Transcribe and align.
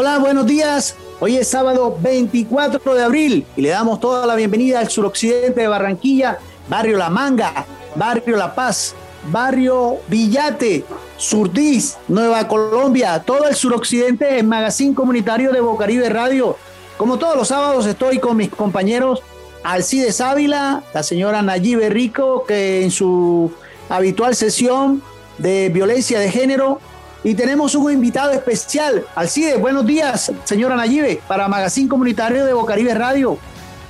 Hola, 0.00 0.18
buenos 0.20 0.46
días. 0.46 0.94
Hoy 1.18 1.38
es 1.38 1.48
sábado 1.48 1.98
24 2.00 2.94
de 2.94 3.02
abril 3.02 3.44
y 3.56 3.62
le 3.62 3.70
damos 3.70 3.98
toda 3.98 4.26
la 4.26 4.36
bienvenida 4.36 4.78
al 4.78 4.90
suroccidente 4.90 5.62
de 5.62 5.66
Barranquilla, 5.66 6.38
barrio 6.68 6.96
La 6.98 7.10
Manga, 7.10 7.66
barrio 7.96 8.36
La 8.36 8.54
Paz, 8.54 8.94
barrio 9.32 9.96
Villate, 10.06 10.84
Surdís, 11.16 11.98
Nueva 12.06 12.46
Colombia, 12.46 13.20
todo 13.26 13.48
el 13.48 13.56
suroccidente 13.56 14.38
en 14.38 14.46
Magazine 14.46 14.94
Comunitario 14.94 15.50
de 15.50 15.60
Bocaribe 15.60 16.08
Radio. 16.08 16.56
Como 16.96 17.18
todos 17.18 17.36
los 17.36 17.48
sábados 17.48 17.84
estoy 17.86 18.20
con 18.20 18.36
mis 18.36 18.50
compañeros 18.50 19.20
Alcides 19.64 20.20
Ávila, 20.20 20.84
la 20.94 21.02
señora 21.02 21.42
Nayibe 21.42 21.88
Rico, 21.88 22.44
que 22.46 22.84
en 22.84 22.92
su 22.92 23.50
habitual 23.88 24.36
sesión 24.36 25.02
de 25.38 25.70
violencia 25.70 26.20
de 26.20 26.30
género 26.30 26.78
y 27.24 27.34
tenemos 27.34 27.74
un 27.74 27.92
invitado 27.92 28.32
especial. 28.32 29.04
Alcide, 29.14 29.56
buenos 29.56 29.86
días, 29.86 30.32
señora 30.44 30.76
Nayibe, 30.76 31.20
para 31.26 31.48
Magazine 31.48 31.88
Comunitario 31.88 32.44
de 32.44 32.52
Bocaribe 32.52 32.94
Radio. 32.94 33.38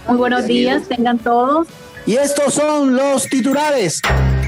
Muy 0.07 0.17
buenos 0.17 0.47
días, 0.47 0.89
tengan 0.89 1.19
todos. 1.19 1.69
Y 2.07 2.17
estos 2.17 2.55
son 2.55 2.97
los 2.97 3.29
titulares. 3.29 4.01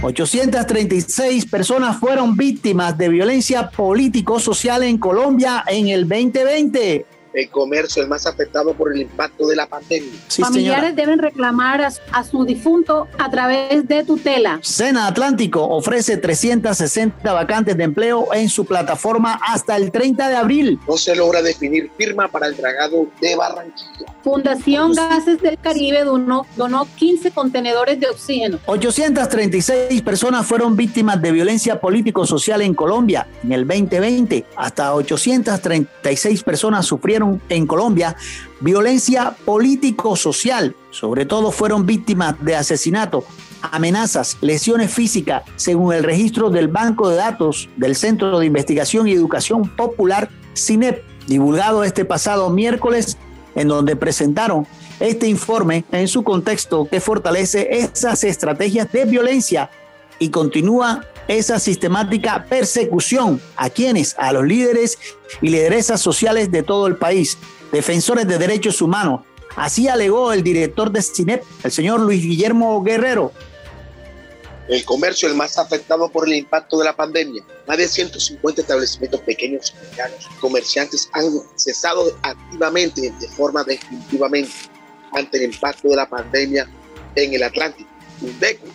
836 0.02 1.44
personas 1.46 1.98
fueron 1.98 2.34
víctimas 2.34 2.96
de 2.96 3.10
violencia 3.10 3.68
político-social 3.68 4.82
en 4.82 4.96
Colombia 4.96 5.62
en 5.66 5.88
el 5.88 6.08
2020 6.08 7.19
el 7.32 7.48
comercio 7.50 8.02
el 8.02 8.08
más 8.08 8.26
afectado 8.26 8.74
por 8.74 8.92
el 8.92 9.02
impacto 9.02 9.46
de 9.46 9.56
la 9.56 9.66
pandemia. 9.66 10.10
Familiares 10.28 10.96
deben 10.96 11.18
reclamar 11.18 11.80
a, 11.80 12.24
su 12.24 12.44
difunto 12.44 13.08
a 13.18 13.30
través 13.30 13.86
de 13.86 14.04
tutela. 14.04 14.58
Sena 14.62 15.06
Atlántico 15.06 15.62
ofrece 15.62 16.16
360 16.16 17.32
vacantes 17.32 17.76
de 17.76 17.84
empleo 17.84 18.28
en 18.34 18.48
su 18.48 18.64
plataforma 18.64 19.40
hasta 19.46 19.76
el 19.76 19.90
30 19.90 20.28
de 20.28 20.36
abril. 20.36 20.78
No 20.88 20.96
se 20.96 21.14
logra 21.14 21.42
definir 21.42 21.90
firma 21.96 22.28
para 22.28 22.46
el 22.46 22.56
dragado 22.56 23.06
de 23.20 23.36
Barranquilla. 23.36 24.06
Fundación 24.22 24.94
Gases 24.94 25.40
del 25.40 25.58
Caribe 25.58 26.04
donó, 26.04 26.46
donó 26.56 26.86
15 26.96 27.30
contenedores 27.30 27.98
de 28.00 28.08
oxígeno. 28.08 28.58
836 28.66 30.02
personas 30.02 30.46
fueron 30.46 30.76
víctimas 30.76 31.20
de 31.22 31.32
violencia 31.32 31.80
político-social 31.80 32.60
en 32.62 32.74
Colombia 32.74 33.26
en 33.42 33.52
el 33.52 33.66
2020. 33.66 34.44
Hasta 34.56 34.94
836 34.94 36.42
personas 36.42 36.86
sufrieron 36.86 37.19
en 37.48 37.66
Colombia 37.66 38.16
violencia 38.60 39.36
político-social. 39.44 40.76
Sobre 40.90 41.26
todo 41.26 41.50
fueron 41.50 41.86
víctimas 41.86 42.34
de 42.44 42.56
asesinato, 42.56 43.24
amenazas, 43.62 44.36
lesiones 44.40 44.92
físicas, 44.92 45.42
según 45.56 45.94
el 45.94 46.04
registro 46.04 46.50
del 46.50 46.68
Banco 46.68 47.08
de 47.08 47.16
Datos 47.16 47.68
del 47.76 47.96
Centro 47.96 48.38
de 48.38 48.46
Investigación 48.46 49.08
y 49.08 49.12
Educación 49.12 49.68
Popular, 49.76 50.28
CINEP, 50.56 51.02
divulgado 51.26 51.84
este 51.84 52.04
pasado 52.04 52.50
miércoles, 52.50 53.16
en 53.54 53.68
donde 53.68 53.96
presentaron 53.96 54.66
este 55.00 55.26
informe 55.28 55.84
en 55.92 56.08
su 56.08 56.22
contexto 56.22 56.86
que 56.88 57.00
fortalece 57.00 57.68
esas 57.78 58.22
estrategias 58.24 58.92
de 58.92 59.06
violencia 59.06 59.70
y 60.18 60.28
continúa 60.28 61.04
esa 61.28 61.58
sistemática 61.58 62.46
persecución 62.48 63.40
a 63.56 63.70
quienes, 63.70 64.14
a 64.18 64.32
los 64.32 64.44
líderes 64.44 64.98
y 65.40 65.50
lideresas 65.50 66.00
sociales 66.00 66.50
de 66.50 66.62
todo 66.62 66.86
el 66.86 66.96
país, 66.96 67.38
defensores 67.72 68.26
de 68.26 68.38
derechos 68.38 68.82
humanos. 68.82 69.22
Así 69.56 69.88
alegó 69.88 70.32
el 70.32 70.42
director 70.42 70.90
de 70.90 71.02
CINEP, 71.02 71.42
el 71.64 71.72
señor 71.72 72.00
Luis 72.00 72.22
Guillermo 72.22 72.82
Guerrero. 72.82 73.32
El 74.68 74.84
comercio 74.84 75.28
el 75.28 75.34
más 75.34 75.58
afectado 75.58 76.08
por 76.08 76.28
el 76.28 76.34
impacto 76.34 76.78
de 76.78 76.84
la 76.84 76.94
pandemia. 76.94 77.42
Más 77.66 77.76
de 77.76 77.88
150 77.88 78.60
establecimientos 78.60 79.20
pequeños 79.22 79.74
y 79.74 79.90
medianos 79.90 80.28
comerciantes 80.40 81.10
han 81.12 81.24
cesado 81.56 82.16
activamente 82.22 83.12
de 83.18 83.28
forma 83.28 83.64
definitivamente 83.64 84.52
ante 85.12 85.38
el 85.38 85.52
impacto 85.52 85.88
de 85.88 85.96
la 85.96 86.08
pandemia 86.08 86.68
en 87.16 87.34
el 87.34 87.42
Atlántico. 87.42 87.90
UNDECO 88.20 88.66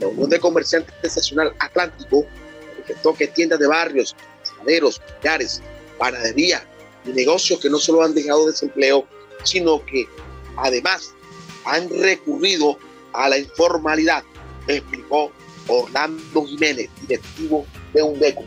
la 0.00 0.08
Unión 0.08 0.30
de 0.30 0.40
Comerciantes 0.40 1.16
Nacional 1.16 1.54
Atlántico 1.58 2.26
manifestó 2.72 3.14
que 3.14 3.28
tiendas 3.28 3.58
de 3.58 3.66
barrios, 3.66 4.16
maderos, 4.58 5.00
pillares, 5.20 5.62
panadería 5.98 6.66
y 7.04 7.10
negocios 7.10 7.60
que 7.60 7.70
no 7.70 7.78
solo 7.78 8.02
han 8.02 8.14
dejado 8.14 8.46
desempleo, 8.46 9.06
sino 9.44 9.84
que 9.84 10.06
además 10.56 11.14
han 11.64 11.88
recurrido 12.00 12.78
a 13.12 13.28
la 13.28 13.38
informalidad, 13.38 14.24
explicó 14.66 15.30
Orlando 15.68 16.44
Jiménez, 16.46 16.88
directivo 17.02 17.66
de 17.92 18.02
UNDECO. 18.02 18.44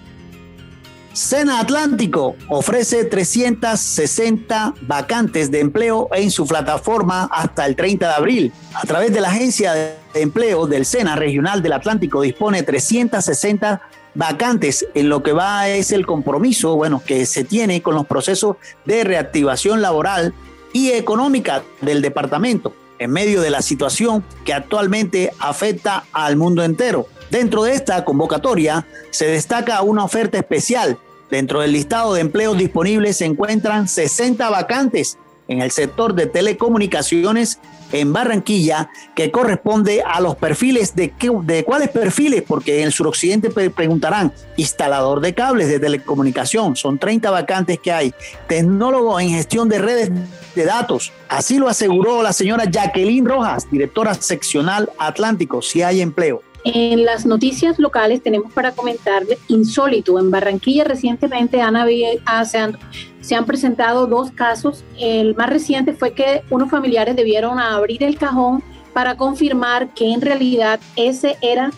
Sena 1.14 1.60
Atlántico 1.60 2.36
ofrece 2.50 3.06
360 3.06 4.74
vacantes 4.82 5.52
de 5.52 5.60
empleo 5.60 6.10
en 6.12 6.32
su 6.32 6.48
plataforma 6.48 7.30
hasta 7.32 7.68
el 7.68 7.76
30 7.76 8.08
de 8.08 8.14
abril. 8.14 8.54
A 8.74 8.82
través 8.82 9.14
de 9.14 9.22
la 9.22 9.30
agencia 9.30 9.74
de 9.74 9.96
empleo 10.16 10.66
del 10.66 10.88
Sena 10.88 11.16
Regional 11.16 11.62
del 11.62 11.74
Atlántico 11.74 12.22
dispone 12.22 12.64
360 12.64 13.82
vacantes 14.16 14.88
en 14.96 15.10
lo 15.10 15.22
que 15.22 15.34
va 15.34 15.70
es 15.70 15.92
el 15.92 16.08
compromiso, 16.08 16.76
bueno, 16.76 17.00
que 17.06 17.28
se 17.28 17.44
tiene 17.44 17.84
con 17.84 17.94
los 17.94 18.08
procesos 18.08 18.58
de 18.86 19.04
reactivación 19.04 19.84
laboral 19.84 20.34
y 20.74 20.94
económica 20.94 21.62
del 21.82 22.02
departamento 22.02 22.74
en 22.98 23.12
medio 23.12 23.42
de 23.42 23.52
la 23.52 23.62
situación 23.62 24.24
que 24.46 24.54
actualmente 24.54 25.32
afecta 25.38 26.06
al 26.12 26.38
mundo 26.38 26.64
entero. 26.64 27.08
Dentro 27.34 27.64
de 27.64 27.74
esta 27.74 28.06
convocatoria 28.06 28.86
se 29.10 29.26
destaca 29.26 29.82
una 29.82 30.04
oferta 30.04 30.38
especial. 30.38 31.00
Dentro 31.32 31.62
del 31.62 31.72
listado 31.72 32.14
de 32.14 32.22
empleos 32.22 32.56
disponibles 32.56 33.18
se 33.18 33.26
encuentran 33.26 33.88
60 33.88 34.52
vacantes 34.52 35.18
en 35.48 35.60
el 35.64 35.72
sector 35.72 36.14
de 36.14 36.28
telecomunicaciones 36.28 37.58
en 37.92 38.14
Barranquilla 38.14 38.92
que 39.16 39.32
corresponde 39.32 40.04
a 40.04 40.22
los 40.22 40.36
perfiles 40.36 40.96
de, 40.96 41.12
de 41.42 41.64
cuáles 41.64 41.90
perfiles, 41.90 42.44
porque 42.48 42.82
en 42.82 42.86
el 42.86 42.94
suroccidente 42.94 43.50
preguntarán, 43.50 44.32
instalador 44.56 45.20
de 45.20 45.34
cables 45.34 45.70
de 45.70 45.80
telecomunicación, 45.80 46.76
son 46.76 47.00
30 47.00 47.32
vacantes 47.32 47.80
que 47.80 47.92
hay, 47.92 48.14
tecnólogo 48.48 49.20
en 49.20 49.30
gestión 49.30 49.70
de 49.70 49.80
redes 49.80 50.12
de 50.54 50.66
datos, 50.66 51.12
así 51.30 51.58
lo 51.58 51.68
aseguró 51.68 52.22
la 52.22 52.32
señora 52.32 52.66
Jacqueline 52.66 53.26
Rojas, 53.26 53.66
directora 53.72 54.14
seccional 54.14 54.92
Atlántico, 55.00 55.64
si 55.64 55.82
hay 55.82 56.00
empleo. 56.00 56.44
En 56.66 57.04
las 57.04 57.26
noticias 57.26 57.78
locales 57.78 58.24
tenemos 58.24 58.54
para 58.54 58.72
comentarle 58.72 59.38
insólito. 59.50 60.18
En 60.18 60.32
Barranquilla 60.32 60.86
recientemente 60.86 61.62
ah, 61.62 62.46
se, 62.46 62.58
han, 62.58 62.78
se 63.22 63.36
han 63.36 63.46
presentado 63.46 64.08
dos 64.08 64.32
casos. 64.32 64.84
El 64.98 65.36
más 65.36 65.50
reciente 65.50 65.94
fue 65.94 66.14
que 66.14 66.44
unos 66.50 66.70
familiares 66.70 67.16
debieron 67.16 67.60
abrir 67.60 68.04
el 68.04 68.18
cajón 68.18 68.64
para 68.94 69.18
confirmar 69.18 69.94
que 69.94 70.14
en 70.14 70.22
realidad 70.22 70.80
ese 70.96 71.38
era 71.42 71.72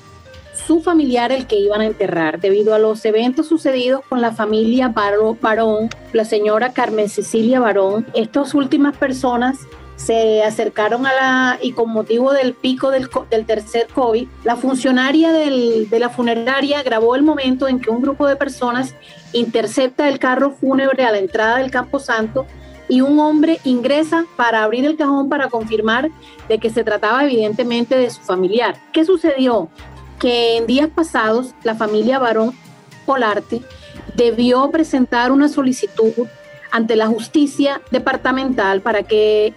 su 0.67 0.81
familiar 0.81 1.31
el 1.31 1.47
que 1.47 1.57
iban 1.57 1.81
a 1.81 1.85
enterrar. 1.85 2.39
Debido 2.39 2.73
a 2.73 2.79
los 2.79 3.03
eventos 3.05 3.47
sucedidos 3.47 4.01
con 4.07 4.21
la 4.21 4.31
familia 4.31 4.89
Barón, 4.89 5.89
la 6.13 6.25
señora 6.25 6.73
Carmen 6.73 7.09
Cecilia 7.09 7.59
Barón, 7.59 8.05
estas 8.13 8.53
últimas 8.53 8.95
personas 8.97 9.57
se 9.95 10.43
acercaron 10.43 11.05
a 11.05 11.13
la, 11.13 11.59
y 11.61 11.71
con 11.71 11.89
motivo 11.89 12.33
del 12.33 12.53
pico 12.53 12.91
del, 12.91 13.09
tercer 13.45 13.87
COVID, 13.93 14.27
la 14.43 14.55
funcionaria 14.55 15.31
de 15.31 15.99
la 15.99 16.09
funeraria 16.09 16.83
grabó 16.83 17.15
el 17.15 17.23
momento 17.23 17.67
en 17.67 17.79
que 17.79 17.89
un 17.89 18.01
grupo 18.01 18.27
de 18.27 18.35
personas 18.35 18.95
intercepta 19.31 20.07
el 20.07 20.19
carro 20.19 20.51
fúnebre 20.51 21.05
a 21.05 21.11
la 21.11 21.19
entrada 21.19 21.57
del 21.57 21.71
Campo 21.71 21.99
Santo 21.99 22.45
y 22.87 23.01
un 23.01 23.19
hombre 23.19 23.59
ingresa 23.63 24.25
para 24.35 24.63
abrir 24.63 24.85
el 24.85 24.97
cajón 24.97 25.29
para 25.29 25.49
confirmar 25.49 26.09
de 26.47 26.59
que 26.59 26.69
se 26.69 26.83
trataba 26.83 27.23
evidentemente 27.23 27.97
de 27.97 28.09
su 28.09 28.21
familiar. 28.21 28.77
¿Qué 28.91 29.05
sucedió? 29.05 29.69
Que 30.19 30.57
en 30.57 30.67
días 30.67 30.89
pasados 30.93 31.53
la 31.63 31.75
familia 31.75 32.19
Barón 32.19 32.53
Polarte 33.05 33.61
debió 34.15 34.69
presentar 34.71 35.31
una 35.31 35.49
solicitud 35.49 36.27
ante 36.71 36.95
la 36.95 37.07
justicia 37.07 37.81
departamental 37.91 38.81
para 38.81 39.03
que 39.03 39.53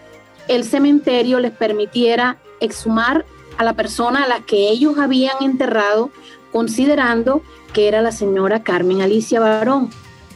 el 0.49 0.65
cementerio 0.65 1.39
les 1.41 1.53
permitiera 1.53 2.39
exhumar 2.61 3.25
a 3.57 3.65
la 3.65 3.75
persona 3.75 4.25
a 4.25 4.29
la 4.29 4.41
que 4.41 4.71
ellos 4.71 4.99
habían 4.99 5.37
enterrado, 5.41 6.11
considerando 6.53 7.43
que 7.73 7.89
era 7.89 8.03
la 8.03 8.13
señora 8.13 8.63
Carmen 8.63 9.03
Alicia 9.03 9.41
Barón. 9.41 9.91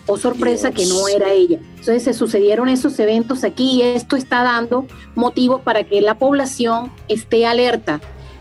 Oh, 0.07 0.19
sorpresa 0.19 0.73
que 0.73 0.85
no 0.87 1.07
era 1.07 1.31
ella. 1.33 1.61
Entonces 1.71 2.03
se 2.03 2.13
sucedieron 2.13 2.69
esos 2.69 2.99
eventos 2.99 3.45
aquí 3.45 3.77
y 3.77 3.83
esto 3.83 4.17
está 4.17 4.43
dando 4.43 4.87
motivos 5.15 5.61
para 5.61 5.85
que 5.85 6.01
la 6.01 6.19
población 6.19 6.93
esté 7.09 7.47
alerta. 7.47 8.01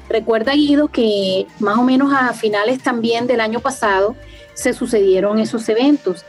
Recuerda, 0.09 0.53
Guido, 0.53 0.87
que 0.87 1.45
más 1.59 1.77
o 1.77 1.83
menos 1.83 2.11
a 2.13 2.33
finales 2.33 2.81
también 2.81 3.27
del 3.27 3.39
año 3.39 3.59
pasado 3.59 4.15
se 4.55 4.73
sucedieron 4.73 5.39
esos 5.39 5.69
eventos 5.69 6.25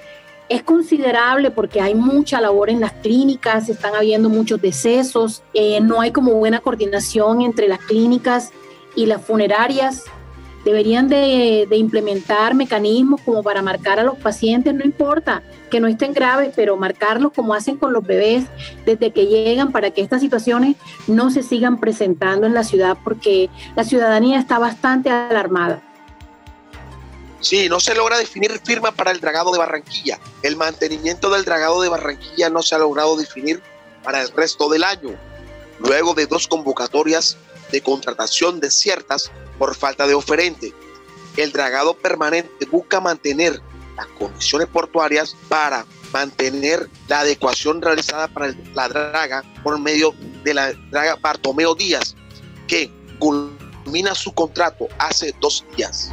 es 0.52 0.62
considerable 0.62 1.50
porque 1.50 1.81
hay 1.81 1.94
mucha 1.94 2.38
labor 2.38 2.69
en 2.69 2.78
las 2.78 2.93
clínicas, 2.93 3.70
están 3.70 3.94
habiendo 3.94 4.28
muchos 4.28 4.60
decesos, 4.60 5.43
eh, 5.54 5.81
no 5.81 6.02
hay 6.02 6.10
como 6.10 6.32
buena 6.34 6.60
coordinación 6.60 7.40
entre 7.40 7.69
las 7.69 7.78
clínicas 7.78 8.52
y 8.94 9.06
las 9.06 9.25
funerarias. 9.25 10.04
Deberían 10.62 11.08
de, 11.08 11.66
implementar 11.72 12.54
mecanismos 12.54 13.22
como 13.22 13.43
para 13.43 13.62
marcar 13.62 13.99
a 13.99 14.04
los 14.04 14.19
pacientes, 14.19 14.75
no 14.75 14.84
importa 14.84 15.43
que 15.70 15.81
no 15.81 15.88
estén 15.88 16.12
graves, 16.12 16.52
pero 16.55 16.76
marcarlos 16.76 17.32
como 17.32 17.55
hacen 17.55 17.78
con 17.78 17.94
los 17.94 18.06
bebés 18.06 18.44
desde 18.84 19.10
que 19.10 19.26
llegan 19.26 19.72
para 19.72 19.90
que 19.90 20.02
estas 20.02 20.20
situaciones 20.20 20.76
no 21.06 21.31
se 21.31 21.43
sigan 21.43 21.81
presentando 21.81 22.46
en 22.46 22.52
la 22.52 22.62
ciudad 22.62 22.98
porque 23.02 23.48
la 23.75 23.84
ciudadanía 23.84 24.38
está 24.38 24.58
bastante 24.58 25.08
alarmada. 25.08 25.82
Sí, 27.42 27.68
no 27.68 27.80
se 27.80 27.94
logra 27.96 28.18
definir 28.18 28.60
firma 28.64 28.92
para 28.92 29.10
el 29.10 29.20
dragado 29.20 29.50
de 29.50 29.58
Barranquilla. 29.58 30.20
El 30.42 30.56
mantenimiento 30.56 31.28
del 31.28 31.44
dragado 31.44 31.82
de 31.82 31.88
Barranquilla 31.88 32.48
no 32.48 32.62
se 32.62 32.76
ha 32.76 32.78
logrado 32.78 33.16
definir 33.16 33.60
para 34.04 34.22
el 34.22 34.28
resto 34.30 34.68
del 34.68 34.84
año. 34.84 35.18
Luego 35.80 36.14
de 36.14 36.26
dos 36.26 36.46
convocatorias 36.46 37.36
de 37.72 37.82
contratación 37.82 38.60
desiertas 38.60 39.32
por 39.58 39.74
falta 39.74 40.06
de 40.06 40.14
oferente, 40.14 40.72
el 41.36 41.50
dragado 41.50 41.94
permanente 41.94 42.64
busca 42.66 43.00
mantener 43.00 43.60
las 43.96 44.06
condiciones 44.18 44.68
portuarias 44.68 45.36
para 45.48 45.84
mantener 46.12 46.88
la 47.08 47.20
adecuación 47.20 47.82
realizada 47.82 48.28
para 48.28 48.54
la 48.74 48.88
draga 48.88 49.42
por 49.64 49.78
medio 49.80 50.14
de 50.44 50.54
la 50.54 50.72
draga 50.90 51.16
Bartomeo 51.16 51.74
Díaz, 51.74 52.14
que 52.68 52.88
culmina 53.18 54.14
su 54.14 54.32
contrato 54.32 54.86
hace 54.98 55.34
dos 55.40 55.64
días. 55.76 56.10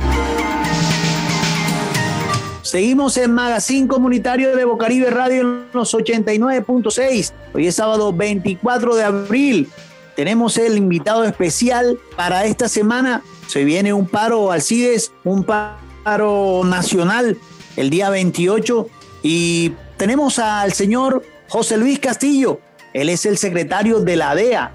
Seguimos 2.69 3.17
en 3.17 3.33
Magazine 3.33 3.87
Comunitario 3.87 4.55
de 4.55 4.63
Bocaribe 4.63 5.09
Radio 5.09 5.41
en 5.41 5.65
los 5.73 5.91
89.6. 5.91 7.33
Hoy 7.51 7.65
es 7.65 7.73
sábado 7.73 8.13
24 8.13 8.93
de 8.93 9.03
abril. 9.03 9.67
Tenemos 10.15 10.55
el 10.59 10.77
invitado 10.77 11.23
especial 11.23 11.97
para 12.15 12.45
esta 12.45 12.69
semana. 12.69 13.23
Se 13.47 13.63
viene 13.63 13.91
un 13.91 14.05
paro 14.05 14.51
Alcides, 14.51 15.11
un 15.23 15.43
paro 15.43 16.61
nacional 16.63 17.39
el 17.75 17.89
día 17.89 18.11
28 18.11 18.87
y 19.23 19.71
tenemos 19.97 20.37
al 20.37 20.71
señor 20.73 21.23
José 21.47 21.75
Luis 21.75 21.97
Castillo. 21.97 22.59
Él 22.93 23.09
es 23.09 23.25
el 23.25 23.39
secretario 23.39 23.99
de 23.99 24.15
la 24.15 24.35
DEA, 24.35 24.71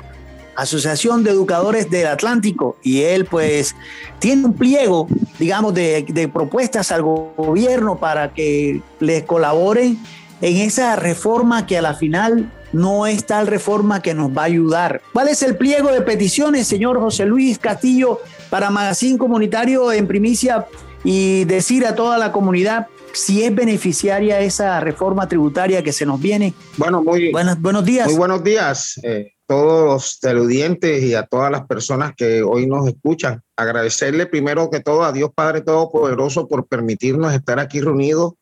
Asociación 0.57 1.25
de 1.25 1.31
Educadores 1.31 1.91
del 1.91 2.07
Atlántico, 2.07 2.77
y 2.83 3.03
él 3.03 3.25
pues 3.25 3.75
tiene 4.19 4.47
un 4.47 4.55
pliego, 4.55 5.09
digamos, 5.39 5.75
de, 5.75 6.31
propuestas 6.33 6.93
al 6.93 7.03
gobierno 7.03 7.99
para 7.99 8.33
que 8.33 8.81
les 9.01 9.23
colaboren 9.25 9.99
en 10.41 10.57
esa 10.57 10.97
reforma 10.97 11.67
que 11.67 11.79
a 11.79 11.83
la 11.83 11.95
final 11.95 12.53
no 12.73 13.07
es 13.07 13.25
tal 13.25 13.47
reforma 13.47 14.03
que 14.03 14.15
nos 14.15 14.37
va 14.37 14.43
a 14.43 14.47
ayudar. 14.47 15.01
¿Cuál 15.13 15.29
es 15.29 15.43
el 15.43 15.57
pliego 15.57 15.93
de 15.93 16.03
peticiones, 16.03 16.67
señor 16.67 16.99
José 16.99 17.25
Luis 17.25 17.59
Castillo, 17.59 18.21
para 18.51 18.71
Magazine 18.71 19.17
Comunitario 19.17 19.93
en 19.93 20.07
primicia 20.07 20.67
y 21.05 21.45
decir 21.45 21.87
a 21.87 21.95
toda 21.95 22.19
la 22.19 22.33
comunidad 22.33 22.89
si 23.13 23.45
es 23.45 23.55
beneficiaria 23.55 24.41
esa 24.41 24.81
reforma 24.81 25.29
tributaria 25.29 25.83
que 25.85 25.93
se 25.93 26.05
nos 26.05 26.21
viene? 26.21 26.53
Bueno, 26.77 27.03
muy 27.03 27.31
buenos 27.31 27.85
días. 27.85 28.09
Muy 28.09 28.17
buenos 28.17 28.43
días. 28.43 29.01
Eh, 29.05 29.34
todos 29.47 29.85
los 29.85 30.21
televidentes 30.21 31.03
y 31.03 31.15
a 31.15 31.25
todas 31.25 31.51
las 31.51 31.67
personas 31.67 32.13
que 32.17 32.43
hoy 32.43 32.67
nos 32.67 32.89
escuchan. 32.89 33.43
Agradecerle 33.57 34.27
primero 34.27 34.71
que 34.71 34.81
todo 34.81 35.05
a 35.05 35.13
Dios 35.13 35.31
Padre 35.35 35.61
Todopoderoso 35.61 36.49
por 36.49 36.67
permitirnos 36.67 37.33
estar 37.35 37.59
aquí 37.59 37.81
reunidos 37.81 38.35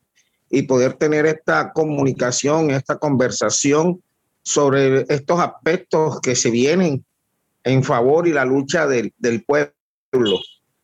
y 0.49 0.63
poder 0.63 0.93
tener 0.93 1.25
esta 1.25 1.73
comunicación, 1.73 2.71
esta 2.71 2.97
conversación 2.97 4.01
sobre 4.43 5.05
estos 5.09 5.39
aspectos 5.39 6.19
que 6.21 6.35
se 6.35 6.51
vienen 6.51 7.03
en 7.63 7.83
favor 7.83 8.27
y 8.27 8.33
la 8.33 8.45
lucha 8.45 8.87
del, 8.87 9.13
pueblo. 9.45 10.39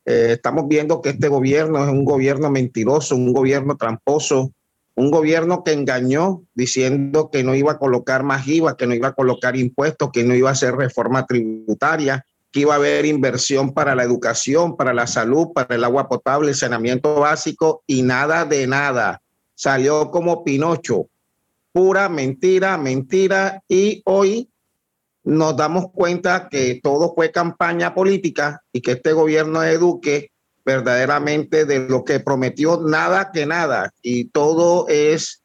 Eh, 0.05 0.31
estamos 0.31 0.67
viendo 0.67 1.01
que 1.01 1.09
este 1.09 1.27
gobierno 1.27 1.83
es 1.83 1.91
un 1.91 2.05
gobierno 2.05 2.49
mentiroso, 2.49 3.15
un 3.15 3.33
gobierno 3.33 3.77
tramposo, 3.77 4.51
un 4.99 5.11
gobierno 5.11 5.63
que 5.63 5.71
engañó 5.71 6.43
diciendo 6.53 7.29
que 7.31 7.41
no 7.41 7.55
iba 7.55 7.71
a 7.71 7.77
colocar 7.77 8.23
más 8.23 8.45
IVA, 8.45 8.75
que 8.75 8.85
no 8.85 8.93
iba 8.93 9.07
a 9.07 9.13
colocar 9.13 9.55
impuestos, 9.55 10.09
que 10.11 10.25
no 10.25 10.35
iba 10.35 10.49
a 10.49 10.51
hacer 10.51 10.75
reforma 10.75 11.25
tributaria, 11.25 12.25
que 12.51 12.61
iba 12.61 12.73
a 12.73 12.77
haber 12.77 13.05
inversión 13.05 13.73
para 13.73 13.95
la 13.95 14.03
educación, 14.03 14.75
para 14.75 14.93
la 14.93 15.07
salud, 15.07 15.53
para 15.53 15.75
el 15.75 15.85
agua 15.85 16.09
potable, 16.09 16.49
el 16.49 16.55
saneamiento 16.55 17.15
básico 17.15 17.81
y 17.87 18.01
nada 18.01 18.43
de 18.43 18.67
nada. 18.67 19.21
Salió 19.55 20.11
como 20.11 20.43
Pinocho, 20.43 21.07
pura 21.71 22.09
mentira, 22.09 22.77
mentira 22.77 23.63
y 23.69 24.01
hoy 24.03 24.49
nos 25.23 25.55
damos 25.55 25.91
cuenta 25.93 26.49
que 26.49 26.81
todo 26.83 27.13
fue 27.15 27.31
campaña 27.31 27.93
política 27.93 28.63
y 28.73 28.81
que 28.81 28.91
este 28.91 29.13
gobierno 29.13 29.61
de 29.61 29.77
verdaderamente 30.69 31.65
de 31.65 31.79
lo 31.89 32.03
que 32.03 32.19
prometió 32.19 32.79
nada 32.79 33.31
que 33.31 33.47
nada 33.47 33.91
y 34.03 34.25
todo 34.25 34.87
es 34.87 35.41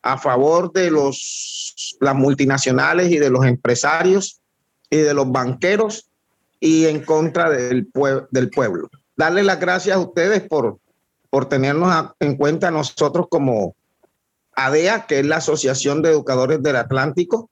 a 0.00 0.16
favor 0.16 0.72
de 0.72 0.92
los 0.92 1.96
las 1.98 2.14
multinacionales 2.14 3.10
y 3.10 3.18
de 3.18 3.30
los 3.30 3.44
empresarios 3.46 4.40
y 4.88 4.98
de 4.98 5.12
los 5.12 5.28
banqueros 5.32 6.08
y 6.60 6.86
en 6.86 7.04
contra 7.04 7.50
del, 7.50 7.90
del 8.30 8.50
pueblo. 8.50 8.88
Darle 9.16 9.42
las 9.42 9.58
gracias 9.58 9.96
a 9.96 10.00
ustedes 10.00 10.42
por, 10.42 10.78
por 11.30 11.48
tenernos 11.48 12.12
en 12.20 12.36
cuenta 12.36 12.70
nosotros 12.70 13.26
como 13.28 13.74
ADEA, 14.54 15.06
que 15.06 15.18
es 15.18 15.26
la 15.26 15.38
Asociación 15.38 16.00
de 16.00 16.10
Educadores 16.10 16.62
del 16.62 16.76
Atlántico, 16.76 17.50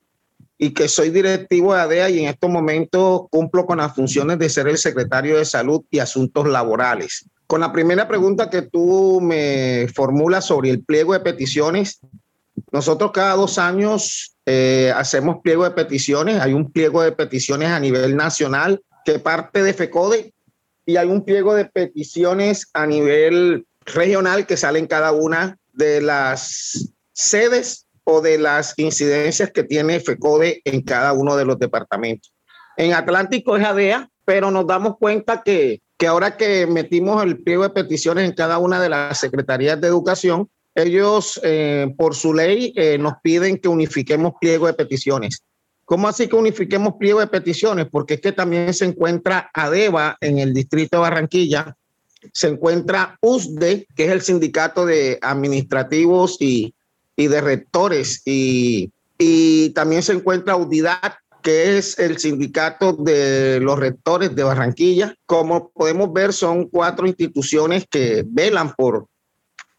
y 0.59 0.75
que 0.75 0.89
soy 0.89 1.11
directivo 1.11 1.73
de 1.73 1.81
ADEA 1.81 2.11
y 2.11 2.19
en 2.19 2.29
estos 2.29 2.51
momentos 2.51 3.23
cumplo 3.31 3.65
con 3.65 3.79
las 3.79 3.95
funciones 3.95 4.39
de 4.39 4.49
ser 4.49 4.67
el 4.67 4.77
secretario 4.77 5.39
de 5.39 5.45
Salud 5.45 5.85
y 5.91 6.01
Asuntos 6.01 6.49
Laborales. 6.49 7.27
Con 7.47 7.61
la 7.61 7.73
primera 7.73 8.09
pregunta 8.09 8.51
que 8.51 8.63
tú 8.63 9.21
me 9.23 9.87
formulas 9.95 10.47
sobre 10.47 10.71
el 10.71 10.83
pliego 10.83 11.13
de 11.13 11.21
peticiones, 11.21 12.01
nosotros 12.73 13.13
cada 13.13 13.37
dos 13.37 13.59
años 13.59 14.35
eh, 14.45 14.93
hacemos 14.95 15.39
pliego 15.43 15.65
de 15.65 15.71
peticiones. 15.71 16.41
Hay 16.41 16.53
un 16.53 16.71
pliego 16.71 17.03
de 17.03 17.13
peticiones 17.13 17.69
a 17.69 17.81
nivel 17.81 18.17
nacional 18.17 18.83
que 19.05 19.19
parte 19.19 19.63
de 19.63 19.73
FECODE 19.73 20.35
y 20.85 20.97
hay 20.97 21.09
un 21.09 21.25
pliego 21.25 21.55
de 21.55 21.67
peticiones 21.67 22.69
a 22.75 22.87
nivel 22.87 23.67
regional 23.85 24.47
que 24.47 24.57
sale 24.57 24.79
en 24.79 24.87
cada 24.87 25.13
una 25.13 25.57
de 25.73 26.01
las 26.01 26.93
sedes 27.13 27.88
o 28.11 28.23
de 28.23 28.39
las 28.39 28.73
incidencias 28.79 29.53
que 29.53 29.65
tiene 29.65 30.01
FECODE 30.01 30.63
en 30.65 30.81
cada 30.81 31.13
uno 31.13 31.37
de 31.37 31.45
los 31.45 31.59
departamentos. 31.59 32.33
En 32.79 32.95
Atlántico 32.95 33.55
es 33.55 33.65
ADEA, 33.67 34.09
pero 34.25 34.51
nos 34.51 34.67
damos 34.67 34.97
cuenta 34.99 35.43
que, 35.43 35.83
que 35.99 36.07
ahora 36.07 36.39
que 36.39 36.67
metimos 36.67 37.23
el 37.23 37.43
pliego 37.43 37.65
de 37.65 37.71
peticiones 37.71 38.25
en 38.25 38.35
cada 38.35 38.57
una 38.57 38.81
de 38.81 38.89
las 38.89 39.21
secretarías 39.21 39.79
de 39.79 39.89
educación, 39.89 40.49
ellos 40.75 41.39
eh, 41.45 41.93
por 41.99 42.15
su 42.15 42.33
ley 42.33 42.73
eh, 42.77 42.97
nos 42.97 43.13
piden 43.23 43.59
que 43.59 43.69
unifiquemos 43.69 44.33
pliego 44.41 44.67
de 44.67 44.73
peticiones. 44.73 45.43
¿Cómo 45.85 46.09
así 46.09 46.29
que 46.29 46.37
unifiquemos 46.37 46.95
pliego 46.99 47.21
de 47.21 47.27
peticiones? 47.27 47.89
Porque 47.91 48.15
es 48.15 48.23
que 48.23 48.33
también 48.33 48.73
se 48.73 48.87
encuentra 48.87 49.51
ADEVA 49.53 50.17
en 50.23 50.39
el 50.39 50.55
distrito 50.55 50.97
de 50.97 51.03
Barranquilla, 51.03 51.77
se 52.33 52.49
encuentra 52.49 53.19
USDE, 53.21 53.87
que 53.95 54.07
es 54.07 54.11
el 54.13 54.23
sindicato 54.23 54.87
de 54.87 55.19
administrativos 55.21 56.39
y, 56.41 56.75
y 57.19 57.27
de 57.27 57.41
rectores 57.41 58.23
y, 58.25 58.93
y 59.19 59.71
también 59.71 60.05
se 60.05 60.13
encuentra 60.13 60.57
UDIDAT, 60.57 61.15
que 61.43 61.77
es 61.77 61.99
el 61.99 62.19
sindicato 62.19 62.93
de 62.93 63.59
los 63.61 63.77
rectores 63.77 64.37
de 64.37 64.45
Barranquilla. 64.45 65.17
Como 65.27 65.71
podemos 65.71 66.13
ver, 66.13 66.33
son 66.33 66.69
cuatro 66.69 67.09
instituciones 67.09 67.87
que 67.91 68.25
velan 68.25 68.73
por 68.73 69.07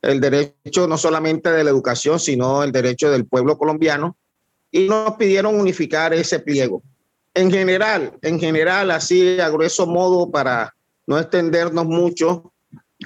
el 0.01 0.19
derecho 0.19 0.86
no 0.86 0.98
solamente 0.98 1.50
de 1.50 1.63
la 1.63 1.69
educación, 1.69 2.19
sino 2.19 2.62
el 2.62 2.74
derecho 2.74 3.10
del 3.10 3.25
pueblo 3.25 3.58
colombiano, 3.58 4.17
y 4.69 4.89
nos 4.89 5.13
pidieron 5.13 5.58
unificar 5.58 6.13
ese 6.13 6.39
pliego. 6.39 6.84
En 7.34 7.50
general, 7.50 8.17
en 8.22 8.38
general, 8.38 8.91
así 8.91 9.39
a 9.39 9.48
grueso 9.48 9.88
modo, 9.88 10.29
para 10.29 10.75
no 11.08 11.17
extendernos 11.17 11.86
mucho, 11.86 12.51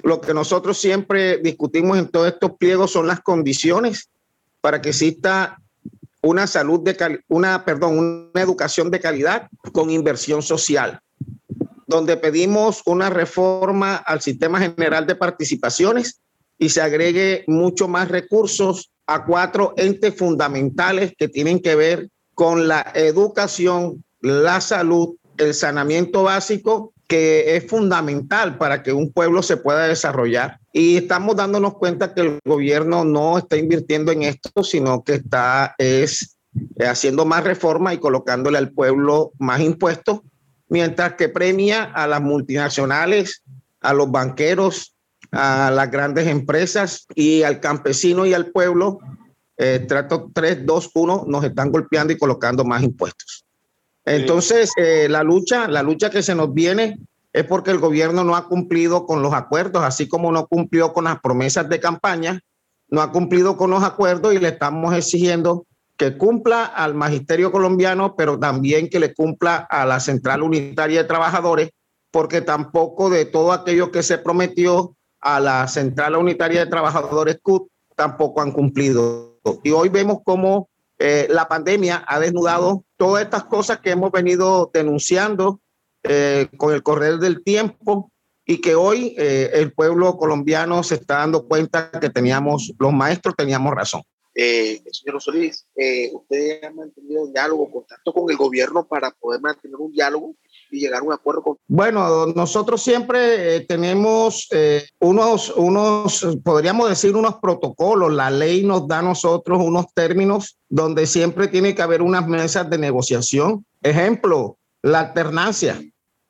lo 0.01 0.19
que 0.21 0.33
nosotros 0.33 0.79
siempre 0.79 1.37
discutimos 1.37 1.99
en 1.99 2.07
todos 2.07 2.29
estos 2.29 2.53
pliegos 2.57 2.89
son 2.89 3.05
las 3.05 3.19
condiciones 3.19 4.09
para 4.63 4.81
que 4.81 4.89
exista 4.89 5.59
una 6.21 6.47
salud 6.47 6.79
de 6.85 7.19
una, 7.27 7.65
perdón, 7.65 7.99
una 7.99 8.41
educación 8.41 8.89
de 8.91 9.01
calidad 9.01 9.49
con 9.73 9.89
inversión 9.89 10.41
social, 10.41 11.01
donde 11.85 12.15
pedimos 12.15 12.81
una 12.85 13.09
reforma 13.09 13.97
al 13.97 14.21
sistema 14.21 14.61
general 14.61 15.05
de 15.05 15.17
participaciones 15.17 16.21
y 16.57 16.69
se 16.69 16.81
agregue 16.81 17.43
mucho 17.45 17.89
más 17.89 18.07
recursos 18.07 18.89
a 19.05 19.25
cuatro 19.25 19.73
entes 19.75 20.15
fundamentales 20.15 21.11
que 21.17 21.27
tienen 21.27 21.59
que 21.59 21.75
ver 21.75 22.07
con 22.33 22.69
la 22.69 22.89
educación, 22.95 24.01
la 24.21 24.61
salud, 24.61 25.17
el 25.37 25.53
saneamiento 25.53 26.23
básico 26.23 26.93
que 27.09 27.57
es 27.57 27.67
fundamental 27.67 28.57
para 28.57 28.81
que 28.81 28.93
un 28.93 29.11
pueblo 29.11 29.43
se 29.43 29.57
pueda 29.57 29.89
desarrollar. 29.89 30.59
Y 30.75 30.97
estamos 30.97 31.35
dándonos 31.35 31.75
cuenta 31.75 32.15
que 32.15 32.21
el 32.21 32.39
gobierno 32.43 33.05
no 33.05 33.37
está 33.37 33.57
invirtiendo 33.57 34.11
en 34.11 34.23
esto, 34.23 34.63
sino 34.63 35.03
que 35.03 35.13
está 35.13 35.75
es, 35.77 36.35
eh, 36.77 36.87
haciendo 36.87 37.25
más 37.25 37.43
reforma 37.43 37.93
y 37.93 37.99
colocándole 37.99 38.57
al 38.57 38.71
pueblo 38.71 39.31
más 39.37 39.61
impuestos, 39.61 40.21
mientras 40.69 41.13
que 41.13 41.29
premia 41.29 41.83
a 41.83 42.07
las 42.07 42.21
multinacionales, 42.21 43.43
a 43.81 43.93
los 43.93 44.09
banqueros, 44.09 44.95
a 45.31 45.69
las 45.69 45.91
grandes 45.91 46.27
empresas 46.27 47.05
y 47.13 47.43
al 47.43 47.59
campesino 47.59 48.25
y 48.25 48.33
al 48.33 48.47
pueblo. 48.47 48.97
Eh, 49.57 49.85
trato 49.87 50.31
3, 50.33 50.65
2, 50.65 50.89
1 50.95 51.25
nos 51.27 51.43
están 51.43 51.71
golpeando 51.71 52.11
y 52.11 52.17
colocando 52.17 52.65
más 52.65 52.81
impuestos. 52.81 53.45
Entonces, 54.05 54.71
eh, 54.77 55.07
la 55.07 55.21
lucha, 55.21 55.67
la 55.67 55.83
lucha 55.83 56.09
que 56.09 56.23
se 56.23 56.33
nos 56.33 56.51
viene 56.51 56.97
es 57.33 57.45
porque 57.45 57.71
el 57.71 57.79
gobierno 57.79 58.23
no 58.23 58.35
ha 58.35 58.47
cumplido 58.47 59.05
con 59.07 59.23
los 59.23 59.33
acuerdos, 59.33 59.83
así 59.83 60.07
como 60.07 60.31
no 60.31 60.47
cumplió 60.47 60.93
con 60.93 61.05
las 61.05 61.19
promesas 61.19 61.67
de 61.67 61.79
campaña, 61.79 62.39
no 62.89 63.01
ha 63.01 63.11
cumplido 63.11 63.57
con 63.57 63.71
los 63.71 63.83
acuerdos 63.83 64.35
y 64.35 64.39
le 64.39 64.49
estamos 64.49 64.93
exigiendo 64.93 65.65
que 65.97 66.15
cumpla 66.15 66.63
al 66.65 66.93
magisterio 66.93 67.51
colombiano, 67.51 68.15
pero 68.15 68.37
también 68.37 68.87
que 68.87 68.99
le 68.99 69.15
cumpla 69.15 69.57
a 69.57 69.85
la 69.85 69.99
Central 69.99 70.43
Unitaria 70.43 71.01
de 71.01 71.07
Trabajadores, 71.07 71.71
porque 72.11 72.41
tampoco 72.41 73.09
de 73.09 73.25
todo 73.25 73.51
aquello 73.51 73.91
que 73.91 74.03
se 74.03 74.19
prometió 74.19 74.95
a 75.19 75.39
la 75.39 75.67
Central 75.67 76.15
Unitaria 76.15 76.59
de 76.59 76.69
Trabajadores 76.69 77.39
CUT, 77.41 77.67
tampoco 77.95 78.41
han 78.41 78.51
cumplido. 78.51 79.39
Y 79.63 79.71
hoy 79.71 79.89
vemos 79.89 80.19
cómo 80.23 80.69
eh, 80.99 81.27
la 81.29 81.47
pandemia 81.47 82.03
ha 82.07 82.19
desnudado 82.19 82.83
todas 82.97 83.23
estas 83.23 83.45
cosas 83.45 83.79
que 83.79 83.91
hemos 83.91 84.11
venido 84.11 84.69
denunciando 84.71 85.59
eh, 86.03 86.47
con 86.57 86.73
el 86.73 86.83
correr 86.83 87.17
del 87.17 87.43
tiempo 87.43 88.11
y 88.45 88.59
que 88.59 88.75
hoy 88.75 89.15
eh, 89.17 89.51
el 89.53 89.71
pueblo 89.73 90.17
colombiano 90.17 90.83
se 90.83 90.95
está 90.95 91.19
dando 91.19 91.47
cuenta 91.47 91.89
que 91.91 92.09
teníamos, 92.09 92.73
los 92.77 92.93
maestros 92.93 93.35
teníamos 93.37 93.73
razón. 93.73 94.01
Eh, 94.35 94.81
señor 94.91 95.21
Solís, 95.21 95.67
eh, 95.75 96.09
¿usted 96.11 96.63
ha 96.63 96.71
mantenido 96.71 97.27
diálogo, 97.27 97.69
contacto 97.71 98.11
con 98.11 98.29
el 98.31 98.35
gobierno 98.35 98.85
para 98.85 99.11
poder 99.11 99.39
mantener 99.41 99.75
un 99.77 99.91
diálogo 99.91 100.35
y 100.71 100.79
llegar 100.79 101.01
a 101.01 101.03
un 101.03 101.13
acuerdo 101.13 101.43
con... 101.43 101.57
Bueno, 101.67 102.25
nosotros 102.25 102.81
siempre 102.81 103.61
tenemos 103.61 104.49
unos, 104.99 105.53
unos, 105.55 106.37
podríamos 106.43 106.89
decir, 106.89 107.15
unos 107.15 107.35
protocolos. 107.35 108.11
La 108.11 108.31
ley 108.31 108.63
nos 108.63 108.87
da 108.87 108.99
a 108.99 109.03
nosotros 109.03 109.61
unos 109.63 109.85
términos 109.93 110.57
donde 110.67 111.05
siempre 111.05 111.47
tiene 111.47 111.75
que 111.75 111.83
haber 111.83 112.01
unas 112.01 112.27
mesas 112.27 112.67
de 112.71 112.79
negociación. 112.79 113.63
Ejemplo, 113.83 114.57
la 114.81 115.01
alternancia. 115.01 115.79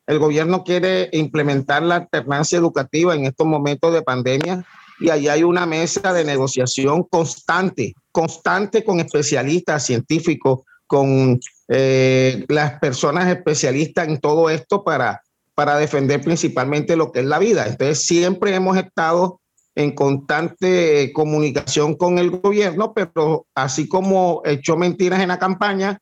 El 0.06 0.20
gobierno 0.20 0.64
quiere 0.64 1.10
implementar 1.14 1.82
la 1.84 1.96
alternancia 1.96 2.58
educativa 2.58 3.16
en 3.16 3.26
estos 3.26 3.48
momentos 3.48 3.94
de 3.94 4.02
pandemia 4.02 4.66
y 5.00 5.10
ahí 5.10 5.28
hay 5.28 5.44
una 5.44 5.66
mesa 5.66 6.14
de 6.14 6.24
negociación 6.24 7.04
constante, 7.04 7.94
constante 8.12 8.84
con 8.84 9.00
especialistas 9.00 9.86
científicos, 9.86 10.62
con 10.88 11.40
eh, 11.70 12.46
las 12.50 12.80
personas 12.80 13.28
especialistas 13.28 14.08
en 14.08 14.20
todo 14.20 14.50
esto 14.50 14.84
para, 14.84 15.24
para 15.56 15.78
defender 15.78 16.22
principalmente 16.22 16.96
lo 16.96 17.12
que 17.12 17.22
es 17.22 17.26
la 17.26 17.40
vida. 17.40 17.66
Entonces, 17.66 18.06
siempre 18.06 18.54
hemos 18.54 18.78
estado 18.78 19.40
en 19.76 19.92
constante 19.96 21.12
comunicación 21.14 21.96
con 21.96 22.20
el 22.20 22.30
gobierno, 22.30 22.94
pero 22.94 23.48
así 23.56 23.88
como 23.88 24.42
echó 24.46 24.78
mentiras 24.78 25.22
en 25.22 25.30
la 25.30 25.40
campaña, 25.40 26.00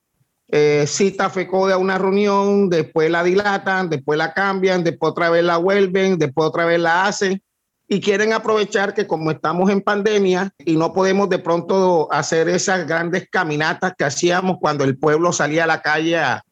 eh, 0.54 0.86
cita 0.86 1.30
FECODE 1.30 1.74
a 1.74 1.78
una 1.78 1.98
reunión, 1.98 2.70
después 2.70 3.10
la 3.10 3.24
dilatan, 3.24 3.90
después 3.90 4.18
la 4.18 4.34
cambian, 4.34 4.84
después 4.84 5.12
otra 5.12 5.30
vez 5.30 5.46
la 5.46 5.56
vuelven, 5.56 6.18
después 6.18 6.50
otra 6.50 6.66
vez 6.66 6.80
la 6.80 7.06
hacen. 7.06 7.42
Y 7.88 8.02
quieren 8.02 8.34
aprovechar 8.34 8.94
que 8.94 9.08
como 9.08 9.32
estamos 9.32 9.70
en 9.70 9.82
pandemia 9.82 10.52
y 10.60 10.76
no 10.76 10.94
podemos 10.94 11.30
de 11.30 11.40
pronto 11.40 12.12
hacer 12.12 12.50
esas 12.50 12.86
grandes 12.86 13.28
caminatas 13.30 13.94
que 13.98 14.04
hacíamos 14.04 14.58
cuando 14.60 14.84
el 14.84 14.98
pueblo 14.98 15.32
salía 15.34 15.64
a 15.64 15.68
la 15.68 15.82
calle 15.82 16.18
a, 16.18 16.44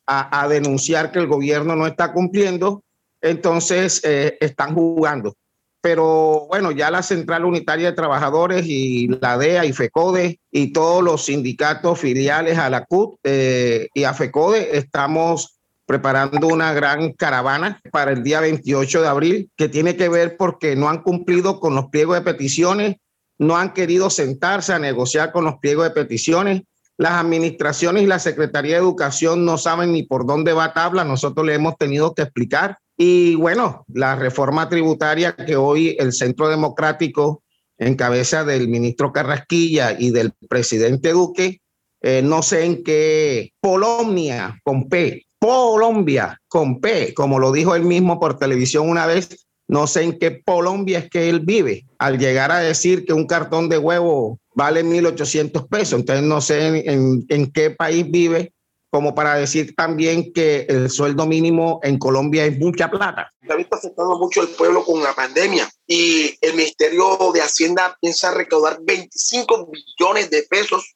denunciar 0.49 1.11
que 1.11 1.19
el 1.19 1.27
gobierno 1.27 1.75
no 1.75 1.85
está 1.85 2.11
cumpliendo, 2.13 2.83
entonces 3.21 4.01
eh, 4.03 4.37
están 4.41 4.73
jugando 4.73 5.35
pero 5.81 6.47
bueno, 6.47 6.71
ya 6.71 6.91
la 6.91 7.03
Central 7.03 7.45
Unitaria 7.45 7.89
de 7.89 7.95
Trabajadores 7.95 8.65
y 8.65 9.07
la 9.07 9.37
DEA 9.37 9.65
y 9.65 9.73
FECODE 9.73 10.39
y 10.51 10.73
todos 10.73 11.03
los 11.03 11.25
sindicatos 11.25 11.99
filiales 11.99 12.57
a 12.57 12.69
la 12.69 12.85
CUT 12.85 13.15
eh, 13.23 13.87
y 13.93 14.03
a 14.03 14.13
FECODE 14.13 14.77
estamos 14.77 15.59
preparando 15.85 16.47
una 16.47 16.73
gran 16.73 17.13
caravana 17.13 17.79
para 17.91 18.11
el 18.11 18.23
día 18.23 18.41
28 18.41 19.01
de 19.01 19.07
abril 19.07 19.51
que 19.55 19.69
tiene 19.69 19.95
que 19.95 20.09
ver 20.09 20.37
porque 20.37 20.75
no 20.75 20.89
han 20.89 21.01
cumplido 21.01 21.59
con 21.59 21.73
los 21.75 21.87
pliegos 21.87 22.15
de 22.15 22.21
peticiones, 22.21 22.97
no 23.37 23.57
han 23.57 23.73
querido 23.73 24.09
sentarse 24.09 24.73
a 24.73 24.79
negociar 24.79 25.31
con 25.31 25.45
los 25.45 25.55
pliegos 25.55 25.85
de 25.85 25.91
peticiones. 25.91 26.61
Las 26.97 27.13
administraciones 27.13 28.03
y 28.03 28.07
la 28.07 28.19
Secretaría 28.19 28.75
de 28.75 28.81
Educación 28.81 29.45
no 29.45 29.57
saben 29.57 29.93
ni 29.93 30.03
por 30.03 30.27
dónde 30.27 30.51
va 30.51 30.73
tabla, 30.73 31.05
nosotros 31.05 31.47
le 31.47 31.55
hemos 31.55 31.77
tenido 31.77 32.13
que 32.13 32.23
explicar 32.23 32.77
y 33.01 33.35
bueno, 33.35 33.85
la 33.93 34.17
reforma 34.17 34.67
tributaria 34.67 35.33
que 35.33 35.55
hoy 35.55 35.95
el 35.97 36.11
Centro 36.11 36.49
Democrático, 36.49 37.43
en 37.77 37.95
cabeza 37.95 38.43
del 38.43 38.67
ministro 38.67 39.13
Carrasquilla 39.13 39.95
y 39.97 40.11
del 40.11 40.33
presidente 40.49 41.13
Duque, 41.13 41.61
eh, 42.01 42.21
no 42.21 42.41
sé 42.41 42.65
en 42.65 42.83
qué, 42.83 43.53
Polonia 43.61 44.59
con 44.65 44.89
P, 44.89 45.25
Colombia 45.39 46.41
con 46.49 46.81
P, 46.81 47.13
como 47.13 47.39
lo 47.39 47.53
dijo 47.53 47.73
él 47.73 47.85
mismo 47.85 48.19
por 48.19 48.37
televisión 48.37 48.89
una 48.89 49.05
vez, 49.05 49.47
no 49.69 49.87
sé 49.87 50.03
en 50.03 50.19
qué 50.19 50.41
Colombia 50.43 50.99
es 50.99 51.09
que 51.09 51.29
él 51.29 51.39
vive, 51.39 51.85
al 51.99 52.19
llegar 52.19 52.51
a 52.51 52.59
decir 52.59 53.05
que 53.05 53.13
un 53.13 53.27
cartón 53.27 53.69
de 53.69 53.77
huevo 53.77 54.41
vale 54.53 54.83
1.800 54.83 55.69
pesos, 55.69 56.01
entonces 56.01 56.25
no 56.25 56.41
sé 56.41 56.91
en, 56.91 57.25
en 57.29 57.49
qué 57.53 57.69
país 57.69 58.11
vive 58.11 58.51
como 58.89 59.13
para 59.13 59.35
decir 59.35 59.75
también 59.75 60.33
que 60.33 60.65
el 60.67 60.89
sueldo 60.89 61.25
mínimo 61.25 61.79
en 61.83 61.99
Colombia 61.99 62.45
es 62.45 62.57
mucha 62.57 62.89
plata. 62.89 63.31
Se 63.45 63.53
ha 63.53 63.55
visto 63.55 63.75
afectado 63.75 64.17
mucho 64.17 64.41
el 64.41 64.49
pueblo 64.49 64.83
con 64.83 65.03
la 65.03 65.13
pandemia 65.13 65.69
y 65.85 66.37
el 66.41 66.53
Ministerio 66.53 67.31
de 67.33 67.41
Hacienda 67.41 67.97
piensa 68.01 68.31
recaudar 68.31 68.79
25 68.81 69.71
billones 69.71 70.29
de 70.29 70.43
pesos 70.43 70.95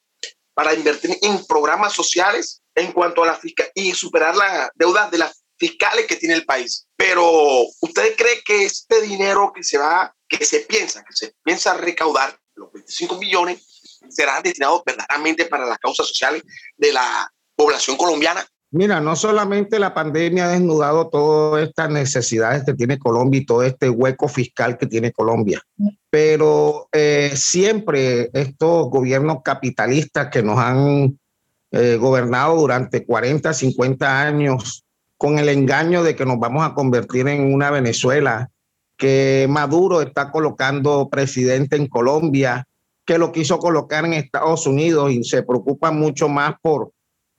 para 0.54 0.74
invertir 0.74 1.16
en 1.22 1.44
programas 1.46 1.92
sociales 1.92 2.62
en 2.74 2.92
cuanto 2.92 3.22
a 3.22 3.26
la 3.26 3.34
fiscal 3.34 3.68
y 3.74 3.92
superar 3.92 4.36
la 4.36 4.70
deuda 4.74 5.08
de 5.10 5.18
las 5.18 5.44
fiscales 5.56 6.06
que 6.06 6.16
tiene 6.16 6.34
el 6.34 6.44
país. 6.44 6.86
Pero 6.96 7.62
¿usted 7.80 8.16
cree 8.16 8.42
que 8.44 8.64
este 8.64 9.02
dinero 9.02 9.52
que 9.54 9.62
se 9.62 9.78
va, 9.78 10.14
que 10.28 10.44
se 10.44 10.60
piensa, 10.60 11.04
que 11.04 11.14
se 11.14 11.34
piensa 11.42 11.74
recaudar, 11.74 12.36
los 12.56 12.72
25 12.72 13.18
billones, 13.18 13.82
será 14.08 14.40
destinado 14.40 14.82
verdaderamente 14.84 15.46
para 15.46 15.66
las 15.66 15.78
causas 15.78 16.08
sociales 16.08 16.42
de 16.76 16.92
la 16.92 17.28
población 17.56 17.96
colombiana? 17.96 18.44
Mira, 18.70 19.00
no 19.00 19.14
solamente 19.14 19.78
la 19.78 19.94
pandemia 19.94 20.46
ha 20.46 20.48
desnudado 20.48 21.08
todas 21.08 21.68
estas 21.68 21.90
necesidades 21.90 22.64
que 22.64 22.74
tiene 22.74 22.98
Colombia 22.98 23.40
y 23.40 23.46
todo 23.46 23.62
este 23.62 23.88
hueco 23.88 24.26
fiscal 24.26 24.76
que 24.76 24.86
tiene 24.86 25.12
Colombia, 25.12 25.62
pero 26.10 26.88
eh, 26.90 27.30
siempre 27.36 28.30
estos 28.32 28.90
gobiernos 28.90 29.42
capitalistas 29.44 30.28
que 30.28 30.42
nos 30.42 30.58
han 30.58 31.16
eh, 31.70 31.96
gobernado 32.00 32.56
durante 32.56 33.06
40, 33.06 33.52
50 33.52 34.22
años 34.22 34.84
con 35.16 35.38
el 35.38 35.48
engaño 35.48 36.02
de 36.02 36.16
que 36.16 36.26
nos 36.26 36.40
vamos 36.40 36.66
a 36.66 36.74
convertir 36.74 37.28
en 37.28 37.54
una 37.54 37.70
Venezuela, 37.70 38.50
que 38.96 39.46
Maduro 39.48 40.02
está 40.02 40.32
colocando 40.32 41.08
presidente 41.08 41.76
en 41.76 41.86
Colombia, 41.86 42.66
que 43.04 43.18
lo 43.18 43.30
quiso 43.30 43.58
colocar 43.58 44.04
en 44.04 44.14
Estados 44.14 44.66
Unidos 44.66 45.12
y 45.12 45.22
se 45.22 45.44
preocupa 45.44 45.90
mucho 45.90 46.28
más 46.28 46.54
por 46.60 46.92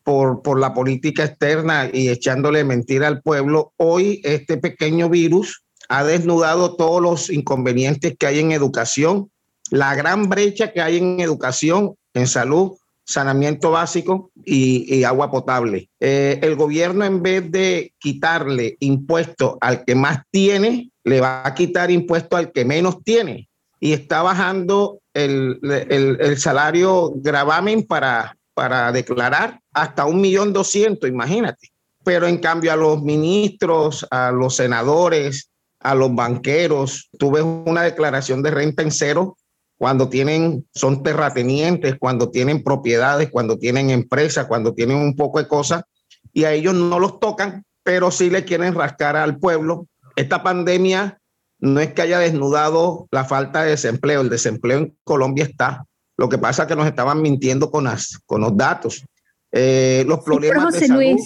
por, 0.05 0.43
por 0.43 0.59
la 0.59 0.73
política 0.73 1.25
externa 1.25 1.89
y 1.91 2.09
echándole 2.09 2.63
mentira 2.63 3.07
al 3.07 3.23
pueblo, 3.23 3.73
hoy 3.77 4.21
este 4.23 4.57
pequeño 4.57 5.09
virus 5.09 5.63
ha 5.89 6.03
desnudado 6.03 6.75
todos 6.75 7.01
los 7.01 7.29
inconvenientes 7.31 8.15
que 8.17 8.27
hay 8.27 8.39
en 8.39 8.51
educación, 8.51 9.31
la 9.71 9.95
gran 9.95 10.29
brecha 10.29 10.71
que 10.71 10.81
hay 10.81 10.97
en 10.97 11.19
educación, 11.19 11.95
en 12.13 12.27
salud, 12.27 12.73
saneamiento 13.03 13.71
básico 13.71 14.29
y, 14.45 15.03
agua 15.03 15.31
potable. 15.31 15.89
Eh, 15.99 16.39
el 16.43 16.55
gobierno 16.55 17.03
en 17.03 17.23
vez 17.23 17.51
de 17.51 17.91
quitarle 17.99 18.77
impuestos 18.79 19.55
al 19.59 19.85
que 19.85 19.95
más 19.95 20.19
tiene, 20.29 20.91
le 21.03 21.19
va 21.19 21.47
a 21.47 21.55
quitar 21.55 21.89
impuestos 21.89 22.37
al 22.37 22.51
que 22.51 22.63
menos 22.63 23.03
tiene 23.03 23.49
y 23.79 23.93
está 23.93 24.21
bajando 24.21 24.99
el, 25.15 25.59
el, 25.63 26.17
el 26.19 26.37
salario 26.37 27.11
gravamen 27.15 27.83
para, 27.83 28.37
para 28.55 28.91
declarar 28.91 29.59
hasta 29.73 30.05
un 30.05 30.21
millón 30.21 30.53
doscientos, 30.53 31.07
imagínate. 31.07 31.69
Pero 32.03 32.25
en 32.25 32.37
cambio 32.37 32.71
a 32.71 32.75
los 32.75 33.03
ministros, 33.03 34.07
a 34.09 34.31
los 34.31 34.55
senadores, 34.55 35.49
a 35.81 35.93
los 35.93 36.15
banqueros, 36.15 37.09
tú 37.19 37.31
ves 37.31 37.43
una 37.43 37.83
declaración 37.83 38.41
de 38.41 38.51
renta 38.51 38.81
en 38.81 38.91
cero 38.91 39.37
cuando 39.77 40.07
tienen, 40.07 40.65
son 40.73 41.03
terratenientes, 41.03 41.97
cuando 41.99 42.31
tienen 42.31 42.63
propiedades, 42.63 43.29
cuando 43.29 43.57
tienen 43.57 43.89
empresas, 43.89 44.45
cuando 44.45 44.73
tienen 44.73 44.97
un 44.97 45.15
poco 45.15 45.39
de 45.39 45.47
cosas, 45.47 45.83
y 46.31 46.45
a 46.45 46.53
ellos 46.53 46.73
no 46.73 46.97
los 46.97 47.19
tocan, 47.19 47.65
pero 47.83 48.09
sí 48.09 48.29
le 48.29 48.45
quieren 48.45 48.73
rascar 48.73 49.17
al 49.17 49.37
pueblo. 49.37 49.87
Esta 50.15 50.43
pandemia 50.43 51.19
no 51.59 51.79
es 51.81 51.93
que 51.93 52.03
haya 52.03 52.19
desnudado 52.19 53.07
la 53.11 53.25
falta 53.25 53.63
de 53.63 53.71
desempleo, 53.71 54.21
el 54.21 54.29
desempleo 54.29 54.77
en 54.77 54.97
Colombia 55.03 55.43
está, 55.43 55.85
lo 56.17 56.29
que 56.29 56.37
pasa 56.37 56.63
es 56.63 56.67
que 56.67 56.75
nos 56.75 56.87
estaban 56.87 57.21
mintiendo 57.21 57.69
con, 57.69 57.85
las, 57.85 58.19
con 58.25 58.41
los 58.41 58.55
datos. 58.55 59.03
Eh, 59.51 60.03
los 60.07 60.19
problemas 60.19 60.73
de 60.73 60.87
salud 60.87 61.19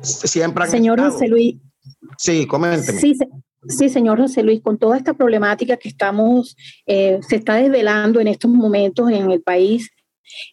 siempre 0.00 0.64
han 0.64 0.70
Señor 0.70 1.00
José 1.00 1.28
Luis. 1.28 1.56
Sí, 2.18 2.46
coménteme. 2.46 3.00
Sí, 3.00 3.16
Sí, 3.68 3.88
señor 3.88 4.18
José 4.18 4.42
Luis, 4.42 4.60
con 4.62 4.78
toda 4.78 4.96
esta 4.96 5.14
problemática 5.14 5.76
que 5.76 5.88
estamos, 5.88 6.56
eh, 6.86 7.18
se 7.26 7.36
está 7.36 7.54
desvelando 7.54 8.20
en 8.20 8.28
estos 8.28 8.50
momentos 8.50 9.10
en 9.10 9.30
el 9.30 9.42
país, 9.42 9.90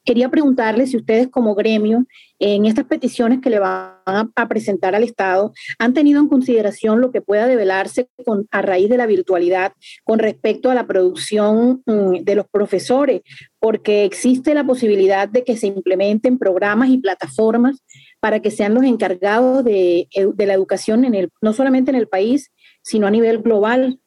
quería 0.04 0.30
preguntarle 0.30 0.88
si 0.88 0.98
ustedes 0.98 1.28
como 1.28 1.56
gremio, 1.56 2.06
en 2.40 2.66
estas 2.66 2.86
peticiones 2.86 3.40
que 3.40 3.52
le 3.52 3.60
van 3.60 3.92
a, 4.06 4.48
presentar 4.50 4.96
al 4.96 5.04
Estado, 5.04 5.54
han 5.78 5.94
tenido 5.94 6.20
en 6.20 6.28
consideración 6.28 7.00
lo 7.00 7.12
que 7.12 7.22
pueda 7.22 7.46
develarse 7.46 8.10
a 8.50 8.62
raíz 8.64 8.90
de 8.90 8.98
la 8.98 9.06
virtualidad 9.06 9.74
con 10.04 10.18
respecto 10.18 10.72
a 10.72 10.76
la 10.76 10.88
producción 10.88 11.84
mm, 11.86 12.24
de 12.24 12.36
los 12.36 12.48
profesores, 12.50 13.22
porque 13.60 14.06
existe 14.06 14.56
la 14.56 14.64
posibilidad 14.64 15.30
de 15.30 15.44
que 15.44 15.56
se 15.56 15.68
implementen 15.68 16.40
programas 16.40 16.90
y 16.90 16.98
plataformas 16.98 17.84
para 18.20 18.40
que 18.40 18.50
sean 18.50 18.74
los 18.74 18.84
encargados 18.86 19.64
de, 19.64 20.08
de 20.34 20.46
la 20.46 20.54
educación 20.54 21.06
no 21.42 21.54
solamente 21.54 21.92
en 21.92 21.98
el 21.98 22.08
país, 22.08 22.52
sino 22.82 23.06
a 23.06 23.12
nivel 23.12 23.40
global. 23.40 24.00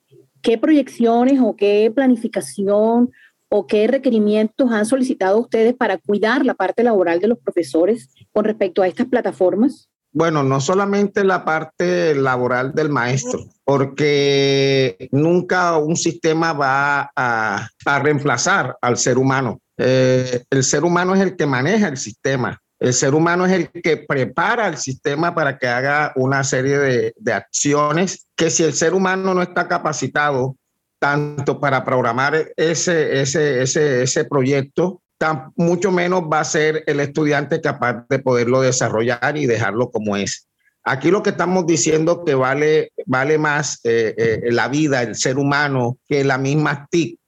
¿Qué 0.42 0.58
proyecciones 0.58 1.40
o 1.40 1.56
qué 1.56 1.90
planificación 1.94 3.10
o 3.56 3.68
qué 3.68 3.86
requerimientos 3.86 4.72
han 4.72 4.84
solicitado 4.84 5.38
ustedes 5.38 5.74
para 5.74 5.98
cuidar 5.98 6.44
la 6.44 6.54
parte 6.54 6.82
laboral 6.82 7.20
de 7.20 7.28
los 7.28 7.38
profesores 7.38 8.08
con 8.32 8.44
respecto 8.44 8.82
a 8.82 8.88
estas 8.88 9.06
plataformas? 9.06 9.88
Bueno, 10.10 10.42
no 10.42 10.60
solamente 10.60 11.22
la 11.22 11.44
parte 11.44 12.16
laboral 12.16 12.72
del 12.74 12.88
maestro, 12.88 13.44
porque 13.62 15.08
nunca 15.12 15.78
un 15.78 15.94
sistema 15.94 16.52
va 16.52 17.12
a, 17.14 17.68
reemplazar 18.02 18.76
al 18.82 18.96
ser 18.96 19.18
humano. 19.18 19.60
Eh, 19.78 20.42
el 20.50 20.64
ser 20.64 20.82
humano 20.82 21.14
es 21.14 21.20
el 21.20 21.36
que 21.36 21.46
maneja 21.46 21.86
el 21.86 21.96
sistema. 21.96 22.60
El 22.80 22.92
ser 22.92 23.14
humano 23.14 23.46
es 23.46 23.52
el 23.52 23.70
que 23.70 23.98
prepara 23.98 24.66
el 24.66 24.78
sistema 24.78 25.32
para 25.32 25.58
que 25.58 25.68
haga 25.68 26.12
una 26.16 26.42
serie 26.42 27.12
de, 27.16 27.32
acciones 27.32 28.26
que 28.36 28.50
si 28.50 28.64
el 28.64 28.72
ser 28.72 28.94
humano 28.94 29.32
no 29.32 29.42
está 29.42 29.68
capacitado 29.68 30.56
tanto 30.98 31.60
para 31.60 31.84
programar 31.84 32.52
ese, 32.56 33.20
ese, 33.20 33.62
ese, 33.62 34.02
ese 34.02 34.24
proyecto, 34.24 35.02
tan, 35.18 35.52
mucho 35.56 35.90
menos 35.90 36.22
va 36.22 36.40
a 36.40 36.44
ser 36.44 36.82
el 36.86 37.00
estudiante 37.00 37.60
capaz 37.60 38.06
de 38.08 38.18
poderlo 38.18 38.60
desarrollar 38.60 39.36
y 39.36 39.46
dejarlo 39.46 39.90
como 39.90 40.16
es. 40.16 40.48
Aquí 40.82 41.10
lo 41.10 41.22
que 41.22 41.30
estamos 41.30 41.66
diciendo 41.66 42.24
que 42.24 42.34
vale, 42.34 42.92
vale 43.06 43.38
más 43.38 43.80
eh, 43.84 44.14
eh, 44.16 44.40
la 44.52 44.68
vida, 44.68 45.02
el 45.02 45.14
ser 45.16 45.38
humano, 45.38 45.96
que 46.06 46.24
la 46.24 46.36
misma 46.36 46.86
TIC. 46.90 47.18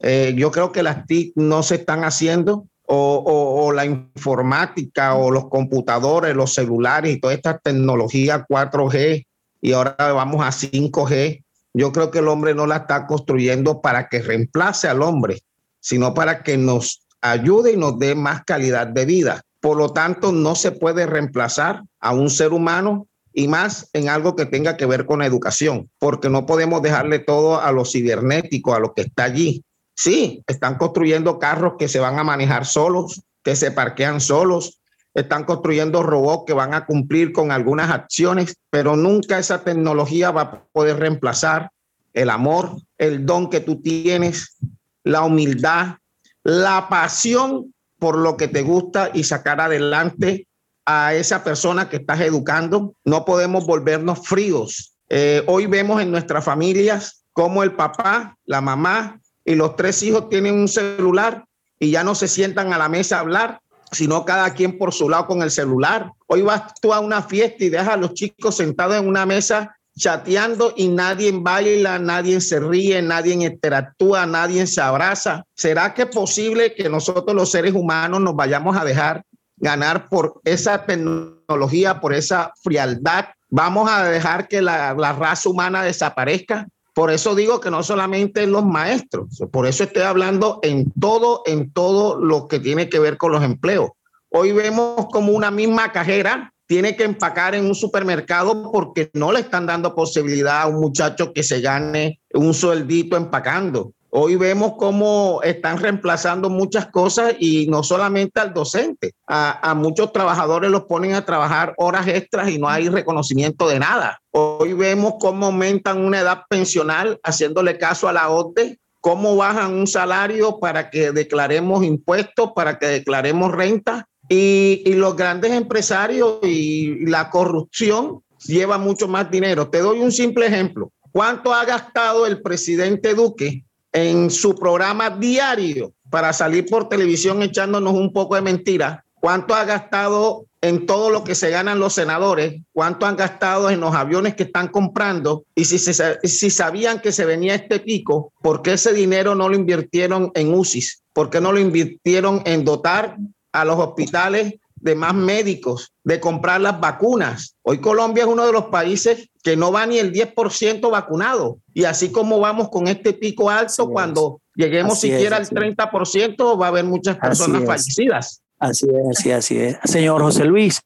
Eh, 0.00 0.34
yo 0.36 0.50
creo 0.50 0.72
que 0.72 0.82
las 0.82 1.06
TIC 1.06 1.32
no 1.36 1.62
se 1.62 1.76
están 1.76 2.04
haciendo 2.04 2.66
o, 2.94 3.72
la 3.74 3.86
informática 3.86 5.14
o 5.14 5.30
los 5.30 5.48
computadores, 5.48 6.34
los 6.34 6.54
celulares 6.54 7.14
y 7.14 7.20
toda 7.20 7.34
esta 7.34 7.58
tecnología 7.58 8.46
4G 8.46 9.26
y 9.60 9.72
ahora 9.72 9.94
vamos 10.12 10.44
a 10.44 10.50
5G, 10.50 11.44
yo 11.74 11.92
creo 11.92 12.10
que 12.10 12.18
el 12.18 12.28
hombre 12.28 12.54
no 12.54 12.66
la 12.66 12.78
está 12.78 13.06
construyendo 13.06 13.80
para 13.80 14.08
que 14.08 14.20
reemplace 14.20 14.88
al 14.88 15.02
hombre, 15.02 15.40
sino 15.80 16.14
para 16.14 16.42
que 16.42 16.56
nos 16.56 17.06
ayude 17.20 17.72
y 17.72 17.76
nos 17.76 17.98
dé 17.98 18.14
más 18.14 18.44
calidad 18.44 18.86
de 18.86 19.04
vida. 19.04 19.42
Por 19.60 19.76
lo 19.76 19.92
tanto, 19.92 20.32
no 20.32 20.54
se 20.54 20.72
puede 20.72 21.06
reemplazar 21.06 21.82
a 22.00 22.12
un 22.12 22.30
ser 22.30 22.52
humano 22.52 23.06
y 23.32 23.48
más 23.48 23.88
en 23.92 24.08
algo 24.08 24.36
que 24.36 24.44
tenga 24.44 24.76
que 24.76 24.86
ver 24.86 25.06
con 25.06 25.22
educación, 25.22 25.90
porque 25.98 26.28
no 26.28 26.44
podemos 26.44 26.82
dejarle 26.82 27.18
todo 27.18 27.60
a 27.60 27.72
lo 27.72 27.84
cibernético, 27.84 28.74
a 28.74 28.80
lo 28.80 28.92
que 28.92 29.02
está 29.02 29.24
allí. 29.24 29.64
Sí, 29.94 30.42
están 30.46 30.76
construyendo 30.76 31.38
carros 31.38 31.74
que 31.78 31.88
se 31.88 32.00
van 32.00 32.18
a 32.18 32.24
manejar 32.24 32.66
solos, 32.66 33.22
que 33.42 33.56
se 33.56 33.70
parquean 33.70 34.20
solos, 34.20 34.80
están 35.14 35.44
construyendo 35.44 36.02
robots 36.02 36.44
que 36.46 36.52
van 36.52 36.74
a 36.74 36.86
cumplir 36.86 37.32
con 37.32 37.52
algunas 37.52 37.90
acciones, 37.90 38.56
pero 38.70 38.96
nunca 38.96 39.38
esa 39.38 39.62
tecnología 39.62 40.30
va 40.30 40.42
a 40.42 40.64
poder 40.72 40.98
reemplazar 40.98 41.70
el 42.14 42.30
amor, 42.30 42.76
el 42.98 43.26
don 43.26 43.50
que 43.50 43.60
tú 43.60 43.80
tienes, 43.80 44.56
la 45.04 45.22
humildad, 45.22 45.96
la 46.44 46.88
pasión 46.88 47.74
por 47.98 48.16
lo 48.16 48.36
que 48.36 48.48
te 48.48 48.62
gusta 48.62 49.10
y 49.12 49.24
sacar 49.24 49.60
adelante 49.60 50.46
a 50.84 51.14
esa 51.14 51.44
persona 51.44 51.88
que 51.88 51.96
estás 51.96 52.20
educando. 52.20 52.94
No 53.04 53.24
podemos 53.24 53.66
volvernos 53.66 54.26
fríos. 54.26 54.94
Eh, 55.08 55.44
hoy 55.46 55.66
vemos 55.66 56.00
en 56.00 56.10
nuestras 56.10 56.44
familias 56.44 57.24
cómo 57.32 57.62
el 57.62 57.72
papá, 57.72 58.36
la 58.44 58.60
mamá 58.60 59.20
y 59.44 59.54
los 59.54 59.76
tres 59.76 60.02
hijos 60.02 60.28
tienen 60.28 60.54
un 60.54 60.68
celular 60.68 61.44
y 61.78 61.90
ya 61.90 62.04
no 62.04 62.14
se 62.14 62.28
sientan 62.28 62.72
a 62.72 62.78
la 62.78 62.88
mesa 62.88 63.16
a 63.16 63.20
hablar, 63.20 63.60
sino 63.92 64.24
cada 64.24 64.52
quien 64.54 64.78
por 64.78 64.92
su 64.92 65.08
lado 65.08 65.26
con 65.26 65.42
el 65.42 65.50
celular. 65.50 66.10
Hoy 66.26 66.42
vas 66.42 66.74
tú 66.80 66.92
a 66.92 67.00
una 67.00 67.22
fiesta 67.22 67.64
y 67.64 67.68
dejas 67.68 67.88
a 67.88 67.96
los 67.96 68.14
chicos 68.14 68.56
sentados 68.56 68.96
en 68.96 69.06
una 69.06 69.26
mesa 69.26 69.76
chateando 69.96 70.72
y 70.76 70.88
nadie 70.88 71.32
baila, 71.34 71.98
nadie 71.98 72.40
se 72.40 72.58
ríe, 72.58 73.02
nadie 73.02 73.34
interactúa, 73.34 74.26
nadie 74.26 74.66
se 74.66 74.80
abraza. 74.80 75.44
¿Será 75.54 75.92
que 75.94 76.02
es 76.02 76.08
posible 76.08 76.74
que 76.74 76.88
nosotros 76.88 77.36
los 77.36 77.50
seres 77.50 77.74
humanos 77.74 78.20
nos 78.20 78.34
vayamos 78.34 78.76
a 78.76 78.84
dejar 78.84 79.22
ganar 79.56 80.08
por 80.08 80.40
esa 80.44 80.84
tecnología, 80.86 82.00
por 82.00 82.14
esa 82.14 82.52
frialdad? 82.62 83.26
¿Vamos 83.50 83.90
a 83.90 84.04
dejar 84.04 84.48
que 84.48 84.62
la, 84.62 84.94
la 84.94 85.12
raza 85.12 85.48
humana 85.50 85.82
desaparezca? 85.82 86.66
Por 86.94 87.10
eso 87.10 87.34
digo 87.34 87.60
que 87.60 87.70
no 87.70 87.82
solamente 87.82 88.46
los 88.46 88.64
maestros, 88.64 89.42
por 89.50 89.66
eso 89.66 89.84
estoy 89.84 90.02
hablando 90.02 90.60
en 90.62 90.90
todo, 91.00 91.42
en 91.46 91.72
todo 91.72 92.18
lo 92.18 92.48
que 92.48 92.60
tiene 92.60 92.88
que 92.88 92.98
ver 92.98 93.16
con 93.16 93.32
los 93.32 93.42
empleos. 93.42 93.90
Hoy 94.28 94.52
vemos 94.52 95.06
como 95.10 95.32
una 95.32 95.50
misma 95.50 95.92
cajera 95.92 96.52
tiene 96.66 96.96
que 96.96 97.04
empacar 97.04 97.54
en 97.54 97.66
un 97.66 97.74
supermercado 97.74 98.70
porque 98.72 99.10
no 99.12 99.30
le 99.30 99.40
están 99.40 99.66
dando 99.66 99.94
posibilidad 99.94 100.62
a 100.62 100.66
un 100.68 100.80
muchacho 100.80 101.32
que 101.34 101.42
se 101.42 101.60
gane 101.60 102.20
un 102.32 102.54
sueldito 102.54 103.14
empacando. 103.14 103.92
Hoy 104.14 104.36
vemos 104.36 104.74
cómo 104.76 105.40
están 105.42 105.78
reemplazando 105.78 106.50
muchas 106.50 106.88
cosas 106.88 107.34
y 107.38 107.66
no 107.68 107.82
solamente 107.82 108.40
al 108.40 108.52
docente, 108.52 109.14
a, 109.26 109.74
muchos 109.74 110.12
trabajadores 110.12 110.70
los 110.70 110.84
ponen 110.84 111.14
a 111.14 111.24
trabajar 111.24 111.72
horas 111.78 112.06
extras 112.06 112.50
y 112.50 112.58
no 112.58 112.68
hay 112.68 112.90
reconocimiento 112.90 113.66
de 113.66 113.78
nada. 113.78 114.20
Hoy 114.30 114.74
vemos 114.74 115.14
cómo 115.18 115.46
aumentan 115.46 116.04
una 116.04 116.20
edad 116.20 116.42
pensional 116.50 117.18
haciéndole 117.22 117.78
caso 117.78 118.06
a 118.06 118.12
la 118.12 118.28
OTE, 118.28 118.78
cómo 119.00 119.34
bajan 119.34 119.72
un 119.72 119.86
salario 119.86 120.58
para 120.60 120.90
que 120.90 121.10
declaremos 121.10 121.82
impuestos, 121.82 122.50
para 122.54 122.78
que 122.78 122.88
declaremos 122.88 123.50
renta 123.50 124.06
y, 124.28 124.82
y 124.84 124.92
los 124.92 125.16
grandes 125.16 125.52
empresarios 125.52 126.40
y 126.42 127.06
la 127.06 127.30
corrupción 127.30 128.22
lleva 128.44 128.76
mucho 128.76 129.08
más 129.08 129.30
dinero. 129.30 129.70
Te 129.70 129.78
doy 129.78 130.00
un 130.00 130.12
simple 130.12 130.48
ejemplo. 130.48 130.92
¿Cuánto 131.12 131.54
ha 131.54 131.64
gastado 131.64 132.26
el 132.26 132.42
presidente 132.42 133.14
Duque 133.14 133.64
en 133.92 134.30
su 134.30 134.54
programa 134.54 135.10
diario 135.10 135.92
para 136.10 136.32
salir 136.32 136.66
por 136.66 136.88
televisión 136.88 137.42
echándonos 137.42 137.94
un 137.94 138.12
poco 138.12 138.34
de 138.34 138.42
mentira, 138.42 139.04
cuánto 139.14 139.54
ha 139.54 139.64
gastado 139.64 140.46
en 140.60 140.86
todo 140.86 141.10
lo 141.10 141.24
que 141.24 141.34
se 141.34 141.50
ganan 141.50 141.80
los 141.80 141.94
senadores, 141.94 142.62
cuánto 142.72 143.06
han 143.06 143.16
gastado 143.16 143.68
en 143.68 143.80
los 143.80 143.94
aviones 143.94 144.34
que 144.34 144.44
están 144.44 144.68
comprando 144.68 145.44
y 145.54 145.64
si, 145.64 145.78
si 145.78 146.50
sabían 146.50 147.00
que 147.00 147.12
se 147.12 147.24
venía 147.24 147.54
este 147.54 147.80
pico, 147.80 148.32
¿por 148.42 148.62
qué 148.62 148.74
ese 148.74 148.92
dinero 148.92 149.34
no 149.34 149.48
lo 149.48 149.56
invirtieron 149.56 150.30
en 150.34 150.54
UCIs? 150.54 151.02
¿Por 151.12 151.30
qué 151.30 151.40
no 151.40 151.52
lo 151.52 151.58
invirtieron 151.58 152.42
en 152.46 152.64
dotar 152.64 153.16
a 153.52 153.64
los 153.64 153.78
hospitales 153.78 154.54
de 154.82 154.96
más 154.96 155.14
médicos, 155.14 155.92
de 156.02 156.18
comprar 156.18 156.60
las 156.60 156.80
vacunas. 156.80 157.54
Hoy 157.62 157.78
Colombia 157.78 158.24
es 158.24 158.28
uno 158.28 158.44
de 158.44 158.52
los 158.52 158.66
países 158.66 159.30
que 159.42 159.56
no 159.56 159.70
va 159.70 159.86
ni 159.86 159.98
el 159.98 160.12
10% 160.12 160.90
vacunado. 160.90 161.58
Y 161.72 161.84
así 161.84 162.10
como 162.10 162.40
vamos 162.40 162.68
con 162.68 162.88
este 162.88 163.12
pico 163.12 163.48
alto, 163.48 163.88
cuando 163.88 164.40
lleguemos 164.56 164.98
siquiera 165.00 165.36
al 165.36 165.48
30%, 165.48 166.60
va 166.60 166.66
a 166.66 166.68
haber 166.68 166.84
muchas 166.84 167.16
personas 167.16 167.64
fallecidas. 167.64 168.42
Así 168.58 168.86
es, 168.86 169.18
así, 169.18 169.30
así 169.30 169.58
es. 169.58 169.78
Señor 169.84 170.20
José 170.20 170.44
Luis, 170.44 170.80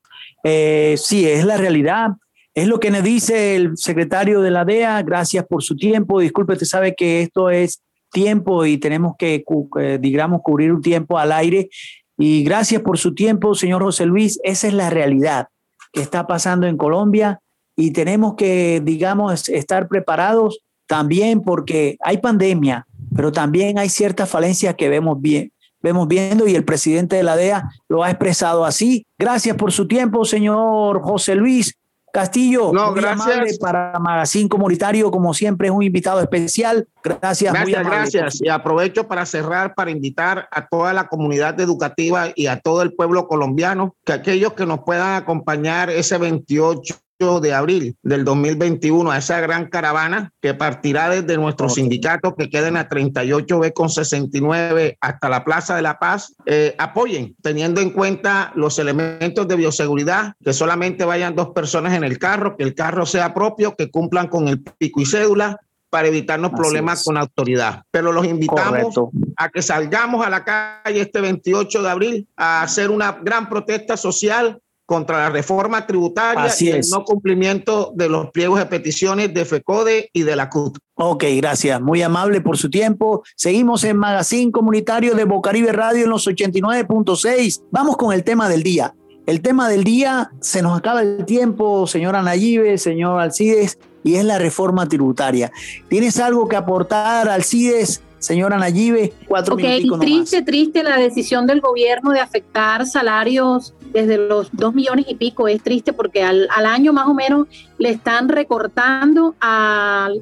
eh, 0.44 0.96
sí, 0.98 1.26
es 1.26 1.44
la 1.46 1.56
realidad. 1.56 2.10
Es 2.54 2.68
lo 2.68 2.78
que 2.78 2.90
nos 2.90 3.02
dice 3.02 3.56
el 3.56 3.78
secretario 3.78 4.42
de 4.42 4.50
la 4.50 4.66
DEA. 4.66 5.02
Gracias 5.02 5.44
por 5.46 5.62
su 5.62 5.74
tiempo. 5.74 6.20
Disculpe, 6.20 6.52
usted 6.52 6.66
sabe 6.66 6.94
que 6.94 7.22
esto 7.22 7.48
es 7.48 7.80
tiempo 8.12 8.66
y 8.66 8.76
tenemos 8.76 9.14
que, 9.18 9.42
eh, 9.80 9.98
digamos, 10.00 10.42
cubrir 10.42 10.72
un 10.72 10.82
tiempo 10.82 11.18
al 11.18 11.32
aire 11.32 11.70
y 12.18 12.44
gracias 12.44 12.82
por 12.82 12.98
su 12.98 13.14
tiempo, 13.14 13.54
señor 13.54 13.82
José 13.82 14.06
Luis. 14.06 14.38
Esa 14.42 14.68
es 14.68 14.74
la 14.74 14.90
realidad 14.90 15.48
que 15.92 16.00
está 16.00 16.26
pasando 16.26 16.66
en 16.66 16.76
Colombia 16.76 17.40
y 17.76 17.90
tenemos 17.90 18.34
que, 18.34 18.80
digamos, 18.82 19.48
estar 19.48 19.88
preparados 19.88 20.60
también 20.86 21.42
porque 21.42 21.96
hay 22.00 22.18
pandemia, 22.18 22.86
pero 23.14 23.32
también 23.32 23.78
hay 23.78 23.88
ciertas 23.88 24.30
falencias 24.30 24.74
que 24.76 24.88
vemos 24.88 25.20
bien, 25.20 25.52
vemos 25.82 26.08
viendo 26.08 26.46
y 26.46 26.54
el 26.54 26.64
presidente 26.64 27.16
de 27.16 27.22
la 27.22 27.36
DEA 27.36 27.70
lo 27.88 28.02
ha 28.02 28.10
expresado 28.10 28.64
así. 28.64 29.06
Gracias 29.18 29.56
por 29.56 29.72
su 29.72 29.86
tiempo, 29.86 30.24
señor 30.24 31.02
José 31.02 31.34
Luis. 31.34 31.74
Castillo, 32.16 32.72
no, 32.72 32.94
gracias. 32.94 33.58
para 33.58 33.98
Magazine 33.98 34.48
Comunitario, 34.48 35.10
como 35.10 35.34
siempre, 35.34 35.68
es 35.68 35.74
un 35.74 35.82
invitado 35.82 36.18
especial. 36.22 36.88
Gracias. 37.04 37.52
Gracias, 37.52 37.84
gracias. 37.84 38.40
Y 38.40 38.48
aprovecho 38.48 39.06
para 39.06 39.26
cerrar, 39.26 39.74
para 39.74 39.90
invitar 39.90 40.48
a 40.50 40.66
toda 40.66 40.94
la 40.94 41.08
comunidad 41.08 41.60
educativa 41.60 42.28
y 42.34 42.46
a 42.46 42.58
todo 42.58 42.80
el 42.80 42.94
pueblo 42.94 43.28
colombiano, 43.28 43.94
que 44.02 44.14
aquellos 44.14 44.54
que 44.54 44.64
nos 44.64 44.80
puedan 44.80 45.14
acompañar 45.14 45.90
ese 45.90 46.16
28 46.16 46.94
de 47.18 47.54
abril 47.54 47.96
del 48.02 48.26
2021 48.26 49.10
a 49.10 49.16
esa 49.16 49.40
gran 49.40 49.70
caravana 49.70 50.32
que 50.42 50.52
partirá 50.52 51.08
desde 51.08 51.38
nuestro 51.38 51.70
sindicato 51.70 52.34
que 52.36 52.50
queden 52.50 52.76
a 52.76 52.90
38B 52.90 53.72
con 53.72 53.88
69 53.88 54.98
hasta 55.00 55.28
la 55.30 55.42
Plaza 55.42 55.74
de 55.74 55.80
la 55.80 55.98
Paz, 55.98 56.34
eh, 56.44 56.74
apoyen, 56.76 57.34
teniendo 57.40 57.80
en 57.80 57.90
cuenta 57.90 58.52
los 58.54 58.78
elementos 58.78 59.48
de 59.48 59.56
bioseguridad, 59.56 60.34
que 60.44 60.52
solamente 60.52 61.06
vayan 61.06 61.34
dos 61.34 61.52
personas 61.54 61.94
en 61.94 62.04
el 62.04 62.18
carro, 62.18 62.54
que 62.54 62.64
el 62.64 62.74
carro 62.74 63.06
sea 63.06 63.32
propio, 63.32 63.74
que 63.76 63.90
cumplan 63.90 64.28
con 64.28 64.48
el 64.48 64.60
pico 64.60 65.00
y 65.00 65.06
cédula, 65.06 65.58
para 65.88 66.08
evitarnos 66.08 66.50
problemas 66.50 67.04
con 67.04 67.14
la 67.14 67.22
autoridad. 67.22 67.84
Pero 67.90 68.12
los 68.12 68.26
invitamos 68.26 68.94
a 69.36 69.48
que 69.48 69.62
salgamos 69.62 70.26
a 70.26 70.28
la 70.28 70.44
calle 70.44 71.00
este 71.00 71.22
28 71.22 71.82
de 71.82 71.88
abril 71.88 72.28
a 72.36 72.62
hacer 72.62 72.90
una 72.90 73.12
gran 73.22 73.48
protesta 73.48 73.96
social 73.96 74.60
contra 74.86 75.18
la 75.18 75.30
reforma 75.30 75.86
tributaria 75.86 76.50
y 76.58 76.68
el 76.68 76.80
no 76.90 77.04
cumplimiento 77.04 77.92
de 77.94 78.08
los 78.08 78.30
pliegos 78.30 78.60
de 78.60 78.66
peticiones 78.66 79.34
de 79.34 79.44
FECODE 79.44 80.10
y 80.12 80.22
de 80.22 80.36
la 80.36 80.48
CUT. 80.48 80.78
Ok, 80.94 81.24
gracias. 81.36 81.80
Muy 81.80 82.02
amable 82.02 82.40
por 82.40 82.56
su 82.56 82.70
tiempo. 82.70 83.22
Seguimos 83.34 83.82
en 83.84 83.96
Magazine 83.96 84.52
Comunitario 84.52 85.14
de 85.14 85.24
Bocaribe 85.24 85.72
Radio 85.72 86.04
en 86.04 86.10
los 86.10 86.26
89.6. 86.26 87.64
Vamos 87.70 87.96
con 87.96 88.14
el 88.14 88.22
tema 88.22 88.48
del 88.48 88.62
día. 88.62 88.94
El 89.26 89.42
tema 89.42 89.68
del 89.68 89.82
día, 89.82 90.30
se 90.40 90.62
nos 90.62 90.78
acaba 90.78 91.02
el 91.02 91.24
tiempo, 91.24 91.88
señora 91.88 92.22
Nayibe, 92.22 92.78
señor 92.78 93.20
Alcides, 93.20 93.76
y 94.04 94.14
es 94.14 94.24
la 94.24 94.38
reforma 94.38 94.88
tributaria. 94.88 95.50
¿Tienes 95.88 96.20
algo 96.20 96.46
que 96.46 96.54
aportar, 96.54 97.28
Alcides? 97.28 98.02
Señora 98.18 98.56
Nayibe, 98.56 99.12
cuatro 99.28 99.54
Ok, 99.54 99.62
triste, 100.00 100.42
triste 100.42 100.82
la 100.82 100.96
decisión 100.96 101.46
del 101.46 101.60
gobierno 101.60 102.12
de 102.12 102.20
afectar 102.20 102.86
salarios 102.86 103.74
desde 103.96 104.18
los 104.18 104.50
dos 104.52 104.74
millones 104.74 105.06
y 105.08 105.14
pico. 105.14 105.48
Es 105.48 105.62
triste 105.62 105.94
porque 105.94 106.22
al, 106.22 106.48
año 106.50 106.92
más 106.92 107.06
o 107.08 107.14
menos 107.14 107.46
le 107.78 107.88
están 107.90 108.28
recortando 108.28 109.34
al, 109.40 110.20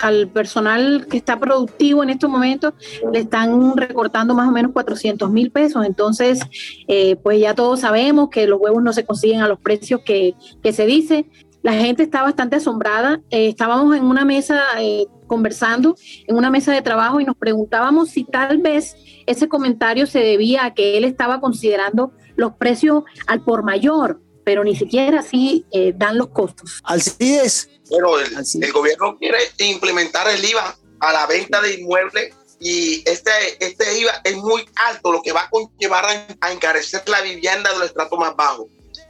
al, 0.00 0.28
personal 0.28 1.06
que 1.08 1.16
está 1.16 1.38
productivo 1.38 2.02
en 2.02 2.10
estos 2.10 2.28
momentos, 2.28 2.74
le 3.12 3.20
están 3.20 3.76
recortando 3.76 4.34
más 4.34 4.48
o 4.48 4.52
menos 4.52 4.72
400 4.72 5.30
mil 5.30 5.52
pesos. 5.52 5.84
Entonces, 5.86 6.40
eh, 6.88 7.16
pues 7.22 7.40
ya 7.40 7.54
todos 7.54 7.80
sabemos 7.80 8.30
que 8.30 8.48
los 8.48 8.60
huevos 8.60 8.82
no 8.82 8.92
se 8.92 9.04
consiguen 9.04 9.42
a 9.42 9.48
los 9.48 9.60
precios 9.60 10.00
que, 10.04 10.34
que 10.60 10.72
se 10.72 10.86
dice. 10.86 11.26
La 11.62 11.74
gente 11.74 12.02
está 12.02 12.22
bastante 12.22 12.56
asombrada. 12.56 13.20
Eh, 13.30 13.48
estábamos 13.48 13.96
en 13.96 14.04
una 14.04 14.24
mesa 14.24 14.60
eh, 14.80 15.06
conversando, 15.26 15.94
en 16.26 16.36
una 16.36 16.50
mesa 16.50 16.72
de 16.72 16.82
trabajo, 16.82 17.20
y 17.20 17.24
nos 17.24 17.36
preguntábamos 17.36 18.10
si 18.10 18.24
tal 18.24 18.58
vez 18.58 18.96
ese 19.26 19.48
comentario 19.48 20.06
se 20.06 20.20
debía 20.20 20.64
a 20.64 20.74
que 20.74 20.96
él 20.96 21.04
estaba 21.04 21.40
considerando 21.40 22.12
los 22.38 22.52
precios 22.54 23.02
al 23.26 23.42
por 23.42 23.64
mayor, 23.64 24.20
pero 24.44 24.64
ni 24.64 24.76
siquiera 24.76 25.20
así 25.20 25.66
eh, 25.72 25.92
dan 25.94 26.16
los 26.16 26.28
costos. 26.28 26.80
Alcides. 26.84 27.68
Pero 27.90 28.18
el, 28.20 28.32
el, 28.62 28.72
gobierno 28.72 29.18
quiere 29.18 29.38
implementar 29.58 30.28
el 30.28 30.42
IVA 30.44 30.78
a 31.00 31.12
la 31.12 31.26
venta 31.26 31.60
de 31.60 31.74
inmuebles 31.74 32.34
y 32.60 33.02
este, 33.08 33.30
este 33.60 33.98
IVA 33.98 34.20
es 34.24 34.36
muy 34.36 34.64
alto, 34.76 35.12
lo 35.12 35.20
que 35.22 35.32
va 35.32 35.42
a 35.42 35.50
conllevar 35.50 36.04
a, 36.40 36.52
encarecer 36.52 37.02
la 37.08 37.20
vivienda 37.22 37.72
de 37.72 37.78
los 37.78 37.88
estratos 37.88 38.18
más 38.18 38.36
bajos. 38.36 38.66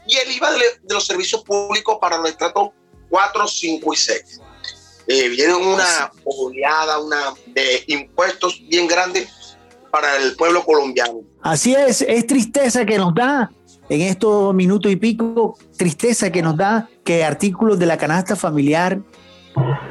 Y 0.07 0.17
el 0.17 0.33
IVA 0.33 0.53
de, 0.53 0.59
los 0.89 1.07
servicios 1.07 1.43
públicos 1.43 1.99
para 2.01 2.17
los 2.17 2.31
estratos 2.31 2.71
4, 3.11 3.47
5 3.47 3.93
y 3.93 3.97
6. 3.97 4.41
Eh, 5.07 5.29
viene 5.29 5.55
una 5.55 6.13
oleada 6.25 6.99
una 6.99 7.35
de 7.47 7.85
impuestos 7.89 8.61
bien 8.69 8.87
grande 8.87 9.27
para 9.91 10.17
el 10.17 10.37
pueblo 10.37 10.65
colombiano. 10.65 11.21
Así 11.43 11.75
es, 11.75 12.03
es 12.03 12.27
tristeza 12.27 12.85
que 12.85 12.99
nos 12.99 13.15
da 13.15 13.51
en 13.89 14.03
estos 14.03 14.55
minutos 14.55 14.93
y 14.93 14.97
pico, 14.97 15.57
tristeza 15.77 16.31
que 16.31 16.43
nos 16.43 16.57
da 16.57 16.89
que 17.05 17.25
artículos 17.25 17.79
de 17.79 17.87
la 17.87 17.97
canasta 17.97 18.37
familiar 18.37 19.01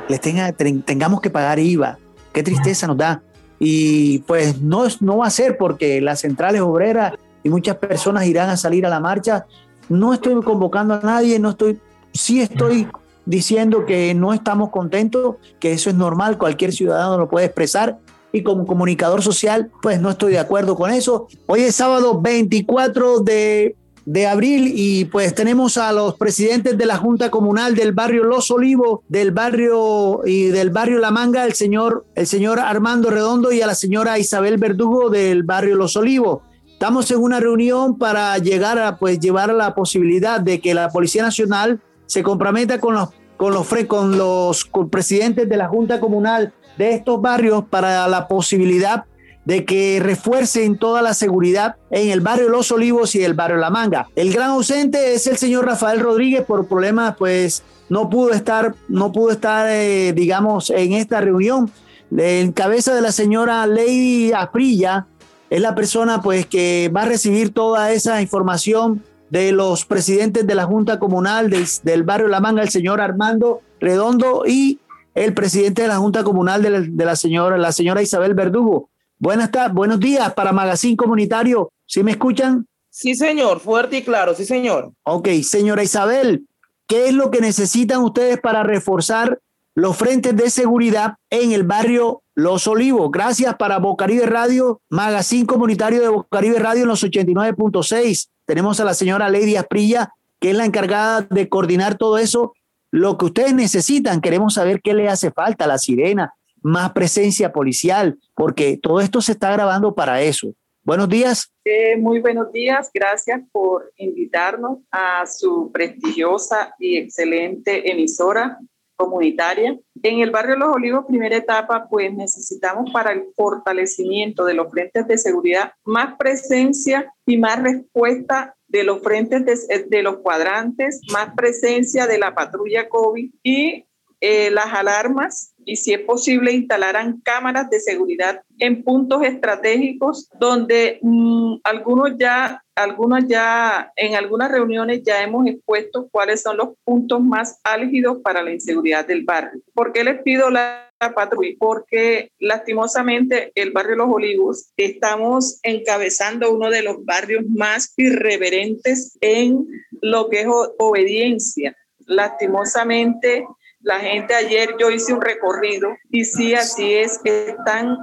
les 0.08 0.22
tenga, 0.22 0.52
tengamos 0.52 1.22
que 1.22 1.30
pagar 1.30 1.60
IVA. 1.60 1.98
Qué 2.32 2.44
tristeza 2.44 2.88
nos 2.88 2.98
da. 2.98 3.24
Y 3.60 4.20
pues 4.20 4.62
no, 4.62 4.84
no 5.00 5.18
va 5.18 5.28
a 5.28 5.32
ser 5.32 5.58
porque 5.58 6.00
las 6.00 6.22
centrales 6.22 6.62
obreras 6.62 7.14
y 7.44 7.50
muchas 7.50 7.78
personas 7.78 8.26
irán 8.28 8.50
a 8.50 8.58
salir 8.58 8.86
a 8.86 8.90
la 8.90 9.00
marcha. 9.00 9.46
No 9.90 10.14
estoy 10.14 10.42
convocando 10.44 10.94
a 10.94 11.00
nadie, 11.02 11.40
no 11.40 11.52
estoy, 11.52 11.80
sí 12.14 12.42
estoy 12.42 12.88
diciendo 13.26 13.86
que 13.86 14.14
no 14.14 14.34
estamos 14.34 14.70
contentos, 14.70 15.36
que 15.60 15.74
eso 15.74 15.90
es 15.90 15.96
normal, 15.96 16.38
cualquier 16.38 16.72
ciudadano 16.72 17.18
lo 17.18 17.30
puede 17.30 17.48
expresar, 17.48 18.00
como 18.44 18.66
comunicador 18.66 19.22
social, 19.22 19.72
pues 19.82 20.02
no 20.02 20.10
estoy 20.10 20.34
de 20.34 20.40
acuerdo 20.40 20.76
con 20.76 20.92
eso. 20.92 21.28
Hoy 21.46 21.62
es 21.62 21.76
sábado 21.76 22.22
24 22.22 23.20
de, 23.20 23.76
de, 24.06 24.28
abril 24.28 24.72
y 24.76 25.06
pues 25.06 25.36
tenemos 25.36 25.78
a 25.78 25.92
los 25.92 26.16
presidentes 26.16 26.78
de 26.78 26.86
la 26.86 26.98
Junta 26.98 27.30
Comunal 27.32 27.76
del 27.76 27.94
barrio 27.94 28.24
Los 28.24 28.52
Olivos, 28.52 29.02
del 29.08 29.32
barrio 29.32 30.22
y 30.26 30.46
del 30.46 30.70
barrio 30.70 31.00
La 31.00 31.12
Manga, 31.12 31.46
el 31.46 31.54
señor, 31.54 32.06
el 32.16 32.28
señor 32.28 32.60
Armando 32.60 33.10
Redondo 33.10 33.52
y 33.52 33.62
a 33.62 33.68
la 33.68 33.76
señora 33.76 34.20
Isabel 34.20 34.58
Verdugo 34.58 35.10
del 35.10 35.44
barrio 35.44 35.76
Los 35.76 35.96
Olivos. 35.96 36.42
Estamos 36.66 37.10
en 37.10 37.18
una 37.18 37.40
reunión 37.40 37.98
para 37.98 38.38
llegar 38.38 38.78
a 38.78 38.98
pues 38.98 39.20
llevar 39.20 39.54
la 39.54 39.74
posibilidad 39.74 40.40
de 40.40 40.62
que 40.62 40.74
la 40.74 40.90
Policía 40.90 41.24
Nacional 41.24 41.82
se 42.06 42.22
comprometa 42.22 42.80
con 42.80 42.94
los 42.94 43.10
con 43.38 43.54
los, 43.54 43.68
con 43.86 44.18
los 44.18 44.68
presidentes 44.92 45.48
de 45.48 45.58
la 45.58 45.68
Junta 45.68 46.00
Comunal 46.00 46.54
de 46.78 46.94
estos 46.94 47.22
barrios 47.22 47.66
para 47.70 48.08
la 48.08 48.28
posibilidad 48.28 49.06
de 49.48 49.64
que 49.64 50.02
refuercen 50.04 50.78
toda 50.78 51.02
la 51.02 51.14
seguridad 51.14 51.78
en 51.90 52.10
el 52.10 52.20
barrio 52.20 52.50
Los 52.50 52.70
Olivos 52.72 53.16
y 53.16 53.24
el 53.24 53.34
barrio 53.34 53.56
La 53.56 53.70
Manga. 53.70 54.10
El 54.16 54.34
gran 54.34 54.50
ausente 54.50 55.14
es 55.14 55.26
el 55.26 55.38
señor 55.38 55.66
Rafael 55.66 56.02
Rodríguez 56.02 56.44
por 56.44 56.68
problemas, 56.68 57.16
pues 57.18 57.64
no 57.88 58.10
pudo 58.10 58.34
estar, 58.34 58.76
no 58.90 59.14
pudo 59.14 59.32
estar, 59.32 59.68
eh, 59.70 60.12
digamos, 60.14 60.70
en 60.70 60.92
esta 60.92 61.22
reunión. 61.22 61.72
En 62.12 62.52
cabeza 62.52 62.94
de 62.94 63.02
la 63.02 63.14
señora 63.14 63.66
Lady 63.68 64.34
Aprilla 64.34 65.08
es 65.50 65.62
la 65.62 65.76
persona, 65.76 66.22
pues, 66.22 66.46
que 66.46 66.92
va 66.94 67.04
a 67.04 67.06
recibir 67.06 67.54
toda 67.54 67.94
esa 67.94 68.22
información 68.22 69.02
de 69.30 69.54
los 69.54 69.86
presidentes 69.86 70.46
de 70.46 70.56
la 70.56 70.66
Junta 70.66 71.00
Comunal 71.00 71.50
del 71.50 72.04
barrio 72.04 72.28
La 72.28 72.42
Manga, 72.42 72.64
el 72.64 72.70
señor 72.70 73.00
Armando 73.00 73.62
Redondo 73.80 74.44
y 74.46 74.80
el 75.18 75.34
presidente 75.34 75.82
de 75.82 75.88
la 75.88 75.98
Junta 75.98 76.24
Comunal 76.24 76.62
de 76.62 77.06
la, 77.06 77.16
señora, 77.16 77.58
la 77.58 77.72
señora 77.72 78.04
Isabel 78.04 78.36
Verdugo. 78.36 78.92
Buenas 79.18 79.50
tardes, 79.50 79.74
buenos 79.74 80.00
días 80.00 80.32
para 80.36 80.52
Magazine 80.52 80.96
Comunitario. 80.96 81.72
¿Sí 81.88 82.04
me 82.04 82.12
escuchan? 82.12 82.68
Sí, 82.92 83.16
señor, 83.16 83.60
fuerte 83.60 83.98
y 83.98 84.04
claro, 84.04 84.36
sí, 84.36 84.46
señor. 84.46 84.92
Ok, 85.02 85.30
señora 85.42 85.82
Isabel, 85.82 86.46
¿qué 86.86 87.08
es 87.08 87.16
lo 87.16 87.32
que 87.32 87.42
necesitan 87.42 88.04
ustedes 88.04 88.40
para 88.40 88.62
reforzar 88.62 89.40
los 89.74 89.98
frentes 89.98 90.36
de 90.36 90.52
seguridad 90.52 91.16
en 91.32 91.52
el 91.52 91.64
barrio 91.64 92.22
Los 92.36 92.68
Olivos? 92.68 93.10
Gracias 93.12 93.56
para 93.56 93.80
Bocaribe 93.80 94.28
Radio, 94.28 94.82
Magazine 94.88 95.48
Comunitario 95.48 96.00
de 96.00 96.10
Bocaribe 96.10 96.60
Radio 96.60 96.84
en 96.84 96.90
los 96.90 97.04
89.6. 97.04 98.28
Tenemos 98.46 98.80
a 98.80 98.86
la 98.86 98.94
señora 98.94 99.30
Lady 99.30 99.56
Asprilla, 99.56 100.14
que 100.40 100.52
es 100.52 100.56
la 100.56 100.66
encargada 100.66 101.22
de 101.22 101.50
coordinar 101.50 101.98
todo 101.98 102.20
eso 102.20 102.54
lo 102.98 103.18
que 103.18 103.26
ustedes 103.26 103.54
necesitan. 103.54 104.22
Queremos 104.22 104.56
saber 104.56 104.82
qué 104.82 104.94
le 104.94 105.08
hace 105.08 105.32
falta 105.32 105.66
a 105.66 105.68
la 105.68 105.78
sirena, 105.78 106.34
más 106.62 106.92
presencia 106.92 107.52
policial, 107.52 108.18
porque 108.36 108.78
todo 108.82 109.00
esto 109.00 109.22
se 109.22 109.34
está 109.34 109.52
grabando 109.52 109.94
para 109.94 110.22
eso. 110.22 110.54
Buenos 110.84 111.10
días. 111.10 111.52
Eh, 111.66 111.98
muy 111.98 112.22
buenos 112.22 112.52
días. 112.52 112.90
Gracias 112.94 113.42
por 113.52 113.92
invitarnos 113.98 114.80
a 114.90 115.26
su 115.28 115.70
prestigiosa 115.72 116.74
y 116.80 116.98
excelente 116.98 117.92
emisora 117.92 118.58
comunitaria. 118.96 119.78
En 120.02 120.20
el 120.20 120.32
barrio 120.32 120.56
Los 120.56 120.76
Olivos, 120.76 121.06
primera 121.06 121.38
etapa, 121.38 121.88
pues 121.90 122.12
necesitamos 122.14 122.90
para 122.92 123.12
el 123.12 123.26
fortalecimiento 123.36 124.44
de 124.44 124.56
los 124.56 124.72
frentes 124.72 125.08
de 125.08 125.18
seguridad 125.18 125.72
más 125.86 126.18
presencia 126.18 127.14
y 127.26 127.38
más 127.38 127.62
respuesta 127.62 128.57
de 128.68 128.84
los 128.84 129.02
frentes 129.02 129.68
de, 129.90 130.04
los 130.04 130.18
cuadrantes, 130.18 131.02
más 131.12 131.34
presencia 131.36 132.06
de 132.06 132.18
la 132.18 132.36
patrulla 132.36 132.90
COVID 132.90 133.32
y 133.44 133.87
eh, 134.20 134.50
las 134.52 134.74
alarmas 134.74 135.54
y 135.64 135.76
si 135.76 135.94
es 135.94 136.00
posible 136.00 136.52
instalarán 136.52 137.22
cámaras 137.22 137.70
de 137.70 137.80
seguridad 137.80 138.42
en 138.58 138.84
puntos 138.84 139.22
estratégicos 139.24 140.30
donde 140.40 140.98
mm, 141.02 141.58
algunos 141.64 142.14
ya 142.18 142.64
algunos 142.74 143.28
ya 143.28 143.92
en 143.96 144.16
algunas 144.16 144.52
reuniones 144.52 145.04
ya 145.04 145.22
hemos 145.22 145.46
expuesto 145.48 146.08
cuáles 146.12 146.42
son 146.42 146.58
los 146.58 146.70
puntos 146.84 147.22
más 147.22 147.60
álgidos 147.64 148.20
para 148.24 148.42
la 148.44 148.52
inseguridad 148.52 149.06
del 149.06 149.24
barrio. 149.24 149.62
¿Por 149.74 149.92
qué 149.92 150.04
les 150.04 150.22
pido 150.22 150.50
la 150.50 150.92
patrulla? 151.16 151.56
Porque 151.60 152.32
lastimosamente 152.40 153.52
el 153.56 153.72
barrio 153.72 153.96
Los 153.96 154.10
Olivos 154.10 154.72
estamos 154.78 155.60
encabezando 155.64 156.54
uno 156.54 156.70
de 156.70 156.84
los 156.84 157.04
barrios 157.04 157.46
más 157.50 157.94
irreverentes 157.98 159.18
en 159.22 159.68
lo 160.02 160.30
que 160.30 160.42
es 160.42 160.48
obediencia. 160.78 161.76
Lastimosamente 162.06 163.46
la 163.88 164.02
gente 164.02 164.36
ayer 164.36 164.76
yo 164.78 164.92
hice 164.92 165.14
un 165.14 165.22
recorrido 165.22 165.96
y 166.12 166.26
sí, 166.26 166.54
así 166.54 166.94
es, 166.94 167.20
que 167.24 167.52
están 167.52 167.98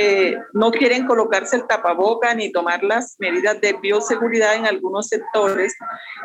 eh, 0.00 0.38
no 0.52 0.70
quieren 0.70 1.06
colocarse 1.06 1.56
el 1.56 1.66
tapaboca 1.66 2.32
ni 2.32 2.52
tomar 2.52 2.84
las 2.84 3.16
medidas 3.18 3.60
de 3.60 3.72
bioseguridad 3.72 4.54
en 4.54 4.64
algunos 4.64 5.08
sectores. 5.08 5.74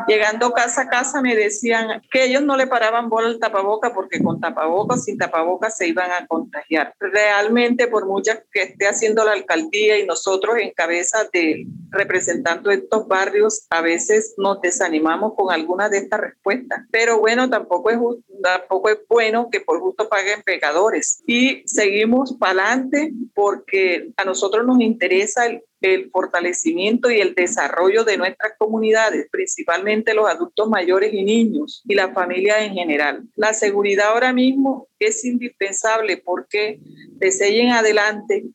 Llegando 0.07 0.51
casa 0.51 0.81
a 0.81 0.89
casa 0.89 1.23
me 1.23 1.35
decían 1.35 2.03
que 2.11 2.25
ellos 2.25 2.43
no 2.43 2.55
le 2.55 2.67
paraban 2.67 3.09
bola 3.09 3.29
al 3.29 3.39
tapaboca 3.39 3.91
porque 3.91 4.21
con 4.21 4.39
tapaboca 4.39 4.93
o 4.93 4.97
sin 4.97 5.17
tapaboca 5.17 5.71
se 5.71 5.87
iban 5.87 6.11
a 6.11 6.27
contagiar. 6.27 6.93
Realmente, 6.99 7.87
por 7.87 8.05
muchas 8.05 8.41
que 8.51 8.61
esté 8.61 8.87
haciendo 8.87 9.25
la 9.25 9.31
alcaldía 9.31 9.97
y 9.97 10.05
nosotros 10.05 10.57
en 10.59 10.71
cabeza 10.71 11.27
de 11.33 11.65
representando 11.89 12.69
estos 12.69 13.07
barrios, 13.07 13.65
a 13.71 13.81
veces 13.81 14.35
nos 14.37 14.61
desanimamos 14.61 15.33
con 15.35 15.51
algunas 15.51 15.89
de 15.89 15.97
estas 15.97 16.19
respuestas. 16.19 16.81
Pero 16.91 17.19
bueno, 17.19 17.49
tampoco 17.49 17.89
es, 17.89 17.97
tampoco 18.43 18.89
es 18.89 18.99
bueno 19.09 19.49
que 19.51 19.61
por 19.61 19.79
justo 19.79 20.07
paguen 20.09 20.43
pecadores. 20.43 21.23
Y 21.25 21.63
seguimos 21.65 22.35
para 22.37 22.73
adelante 22.73 23.13
porque 23.33 23.62
a 24.17 24.25
nosotros 24.25 24.65
nos 24.65 24.79
interesa 24.81 25.45
el, 25.45 25.61
fortalecimiento 26.11 27.11
y 27.11 27.19
el 27.19 27.35
desarrollo 27.35 28.05
de 28.05 28.17
nuestras 28.17 28.53
comunidades, 28.57 29.27
principalmente 29.29 30.13
los 30.13 30.29
adultos 30.29 30.69
mayores 30.69 31.13
y 31.13 31.23
niños 31.23 31.83
y 31.85 31.93
la 31.93 32.13
familia 32.13 32.63
en 32.63 32.73
general. 32.73 33.23
La 33.35 33.53
seguridad 33.53 34.07
ahora 34.07 34.31
mismo 34.31 34.87
es 34.97 35.25
indispensable 35.25 36.17
porque 36.23 36.79
desde 37.17 37.59
en 37.59 37.71
adelante 37.71 38.45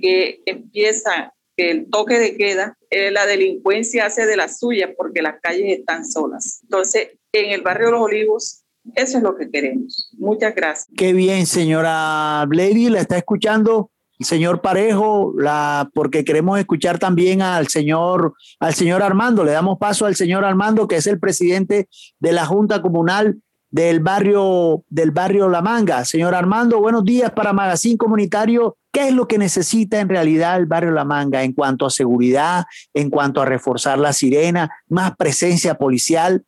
que 0.00 0.40
empieza 0.46 1.34
el 1.58 1.90
toque 1.90 2.18
de 2.18 2.36
queda, 2.36 2.78
eh, 2.88 3.10
la 3.10 3.26
delincuencia 3.26 4.06
hace 4.06 4.24
de 4.24 4.36
las 4.36 4.58
suyas 4.58 4.90
porque 4.96 5.20
las 5.20 5.40
calles 5.42 5.78
están 5.78 6.06
solas. 6.06 6.60
Entonces, 6.62 7.18
en 7.32 7.50
el 7.50 7.62
barrio 7.62 7.90
Los 7.90 8.00
Olivos, 8.00 8.64
eso 8.94 9.18
es 9.18 9.22
lo 9.22 9.36
que 9.36 9.50
queremos. 9.50 10.10
Muchas 10.16 10.54
gracias. 10.54 10.88
Qué 10.96 11.12
bien, 11.12 11.46
señora 11.46 12.44
Blady, 12.48 12.88
la 12.88 13.00
está 13.00 13.18
escuchando 13.18 13.90
señor 14.20 14.60
Parejo, 14.60 15.32
la, 15.36 15.90
porque 15.94 16.24
queremos 16.24 16.58
escuchar 16.58 16.98
también 16.98 17.42
al 17.42 17.68
señor, 17.68 18.34
al 18.60 18.74
señor 18.74 19.02
Armando. 19.02 19.44
Le 19.44 19.52
damos 19.52 19.78
paso 19.78 20.06
al 20.06 20.16
señor 20.16 20.44
Armando, 20.44 20.88
que 20.88 20.96
es 20.96 21.06
el 21.06 21.18
presidente 21.18 21.88
de 22.18 22.32
la 22.32 22.46
Junta 22.46 22.82
Comunal 22.82 23.38
del 23.70 24.00
barrio, 24.00 24.84
del 24.88 25.10
barrio 25.10 25.48
La 25.48 25.62
Manga. 25.62 26.04
Señor 26.04 26.34
Armando, 26.34 26.80
buenos 26.80 27.04
días 27.04 27.30
para 27.32 27.52
Magazine 27.52 27.98
Comunitario. 27.98 28.76
¿Qué 28.90 29.08
es 29.08 29.14
lo 29.14 29.28
que 29.28 29.38
necesita 29.38 30.00
en 30.00 30.08
realidad 30.08 30.56
el 30.56 30.66
barrio 30.66 30.90
La 30.90 31.04
Manga 31.04 31.42
en 31.42 31.52
cuanto 31.52 31.86
a 31.86 31.90
seguridad, 31.90 32.64
en 32.94 33.10
cuanto 33.10 33.42
a 33.42 33.44
reforzar 33.44 33.98
la 33.98 34.12
sirena, 34.12 34.70
más 34.88 35.14
presencia 35.16 35.74
policial? 35.74 36.44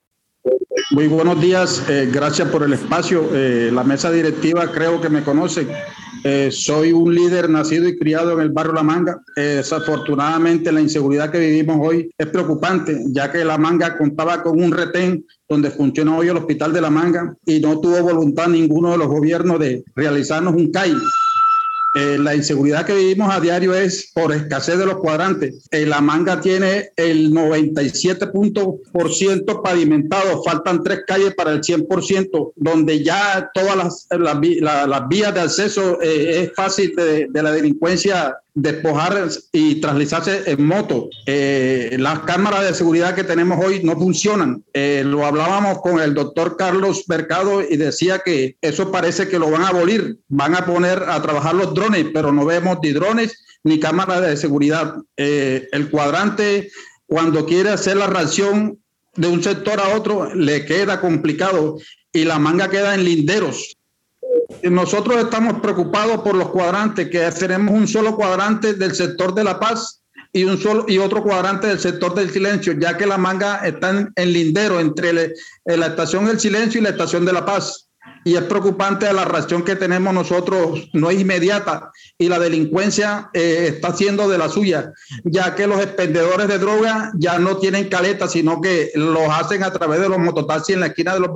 Muy 0.93 1.07
buenos 1.07 1.41
días, 1.41 1.85
eh, 1.89 2.11
gracias 2.13 2.49
por 2.49 2.65
el 2.65 2.73
espacio. 2.73 3.31
Eh, 3.33 3.71
la 3.73 3.85
mesa 3.85 4.11
directiva 4.11 4.73
creo 4.73 5.01
que 5.01 5.09
me 5.09 5.23
conoce. 5.23 5.69
Eh, 6.25 6.51
soy 6.51 6.91
un 6.93 7.15
líder 7.15 7.49
nacido 7.49 7.87
y 7.87 7.97
criado 7.97 8.33
en 8.33 8.41
el 8.41 8.51
barrio 8.51 8.73
La 8.73 8.83
Manga. 8.83 9.21
desafortunadamente 9.37 10.73
la 10.73 10.81
inseguridad 10.81 11.31
que 11.31 11.39
vivimos 11.39 11.77
hoy 11.81 12.13
es 12.19 12.27
preocupante, 12.27 13.05
ya 13.07 13.31
que 13.31 13.45
La 13.45 13.57
Manga 13.57 13.97
contaba 13.97 14.43
con 14.43 14.61
un 14.61 14.73
retén 14.73 15.25
donde 15.49 15.71
funciona 15.71 16.17
hoy 16.17 16.27
el 16.27 16.39
hospital 16.39 16.73
de 16.73 16.81
La 16.81 16.91
Manga 16.91 17.37
y 17.47 17.61
no 17.61 17.81
tuvo 17.81 18.03
voluntad 18.03 18.49
ninguno 18.49 18.91
de 18.91 18.99
los 18.99 19.07
gobiernos 19.07 19.61
de 19.61 19.85
realizarnos 19.95 20.55
un 20.55 20.73
CAI 20.73 20.93
eh, 21.93 22.19
la 22.19 22.37
inseguridad 22.37 22.87
que 22.87 22.95
vivimos 22.95 23.35
a 23.35 23.41
diario 23.41 23.75
es 23.75 24.13
por 24.15 24.33
escasez 24.33 24.79
de 24.79 24.87
los 24.87 24.99
cuadrantes. 24.99 25.67
Eh, 25.73 25.87
la 25.87 26.01
manga 26.01 26.41
tiene 26.41 26.91
el 26.97 27.33
97% 27.33 29.63
pavimentado, 29.63 30.45
faltan 30.45 30.85
tres 30.85 31.01
calles 31.07 31.35
para 31.35 31.51
el 31.51 31.63
100%, 31.63 32.53
donde 32.55 33.03
ya 33.03 33.51
todas 33.53 33.77
las, 33.77 34.07
vías 35.09 35.35
de 35.35 35.41
acceso 35.41 36.01
eh, 36.01 36.45
es 36.45 36.53
fácil 36.55 36.95
de 36.95 37.43
la 37.43 37.51
delincuencia 37.51 38.37
despojar 38.55 39.29
y 39.53 39.77
traslizarse 39.81 40.43
en 40.47 40.65
moto. 40.67 41.09
Eh, 41.27 41.97
las 41.99 42.21
cámaras 42.21 42.65
de 42.65 42.75
seguridad 42.75 43.15
que 43.15 43.25
tenemos 43.25 43.65
hoy 43.65 43.83
no 43.83 43.97
funcionan. 43.97 44.65
Eh, 44.73 45.03
lo 45.07 45.25
hablábamos 45.25 45.81
con 45.81 46.01
el 46.01 46.15
doctor 46.15 46.57
Carlos 46.57 47.05
Mercado 47.09 47.63
y 47.63 47.77
decía 47.77 48.21
que 48.25 48.57
eso 48.61 48.91
parece 48.91 49.29
que 49.29 49.39
lo 49.39 49.51
van 49.51 49.63
a 49.63 49.69
abolir. 49.69 50.19
Van 50.29 50.55
a 50.55 50.67
poner 50.67 51.05
a 51.09 51.21
trabajar 51.23 51.55
los 51.55 51.75
drones, 51.75 52.07
pero 52.13 52.33
no 52.33 52.45
vemos 52.45 52.79
ni 52.83 52.93
drones 52.93 53.45
ni 53.63 53.79
cámaras 53.79 54.23
de 54.23 54.37
seguridad. 54.37 54.95
Eh, 55.17 55.69
el 55.73 55.91
cuadrante, 55.91 56.71
cuando 57.07 57.47
quiere 57.47 57.71
hacer 57.71 57.97
la 57.97 58.07
reacción 58.07 58.79
de 59.17 59.29
un 59.29 59.43
sector 59.43 59.81
a 59.81 59.97
otro, 59.97 60.35
le 60.35 60.65
queda 60.65 61.01
complicado 61.01 61.79
y 62.13 62.25
la 62.25 62.39
manga 62.39 62.69
queda 62.69 62.95
en 62.95 63.05
linderos 63.05 63.77
nosotros 64.63 65.17
estamos 65.17 65.61
preocupados 65.61 66.21
por 66.21 66.35
los 66.35 66.51
cuadrantes, 66.51 67.09
que 67.09 67.21
tenemos 67.39 67.75
un 67.75 67.89
solo 67.89 68.17
cuadrante 68.17 68.75
del 68.75 68.95
sector 68.95 69.35
de 69.35 69.45
la 69.45 69.59
paz 69.59 70.03
y 70.33 70.45
un 70.45 70.59
solo 70.59 70.85
y 70.89 70.99
otro 70.99 71.23
cuadrante 71.23 71.67
del 71.67 71.81
sector 71.81 72.15
del 72.15 72.31
silencio, 72.31 72.75
ya 72.79 72.97
que 72.97 73.07
la 73.07 73.19
manga 73.19 73.67
está 73.67 74.11
en, 74.15 74.33
lindero 74.33 74.79
entre 74.79 75.35
la 75.65 75.87
estación 75.87 76.27
del 76.27 76.39
silencio 76.39 76.81
y 76.81 76.85
la 76.85 76.91
estación 76.91 77.25
de 77.25 77.33
la 77.33 77.45
paz 77.45 77.90
y 78.25 78.37
es 78.37 78.43
preocupante 78.43 79.11
la 79.13 79.25
reacción 79.25 79.63
que 79.63 79.77
tenemos 79.77 80.13
nosotros, 80.13 80.89
no 80.93 81.11
es 81.11 81.21
inmediata 81.21 81.91
y 82.19 82.29
la 82.29 82.39
delincuencia 82.39 83.31
eh, 83.33 83.69
está 83.75 83.89
haciendo 83.89 84.29
de 84.29 84.39
la 84.39 84.49
suya, 84.49 84.93
ya 85.25 85.55
que 85.55 85.67
los 85.67 85.81
expendedores 85.81 86.49
de 86.49 86.59
droga 86.59 87.13
ya 87.15 87.39
no 87.39 87.57
tienen 87.57 87.89
caleta, 87.89 88.29
sino 88.29 88.61
que 88.61 88.91
los 88.95 89.29
hacen 89.31 89.63
a 89.63 89.73
través 89.73 90.01
de 90.01 90.09
los 90.09 90.19
mototaxis 90.19 90.75
en 90.75 90.81
la 90.81 90.87
esquina 90.89 91.15
de 91.15 91.21
los, 91.21 91.31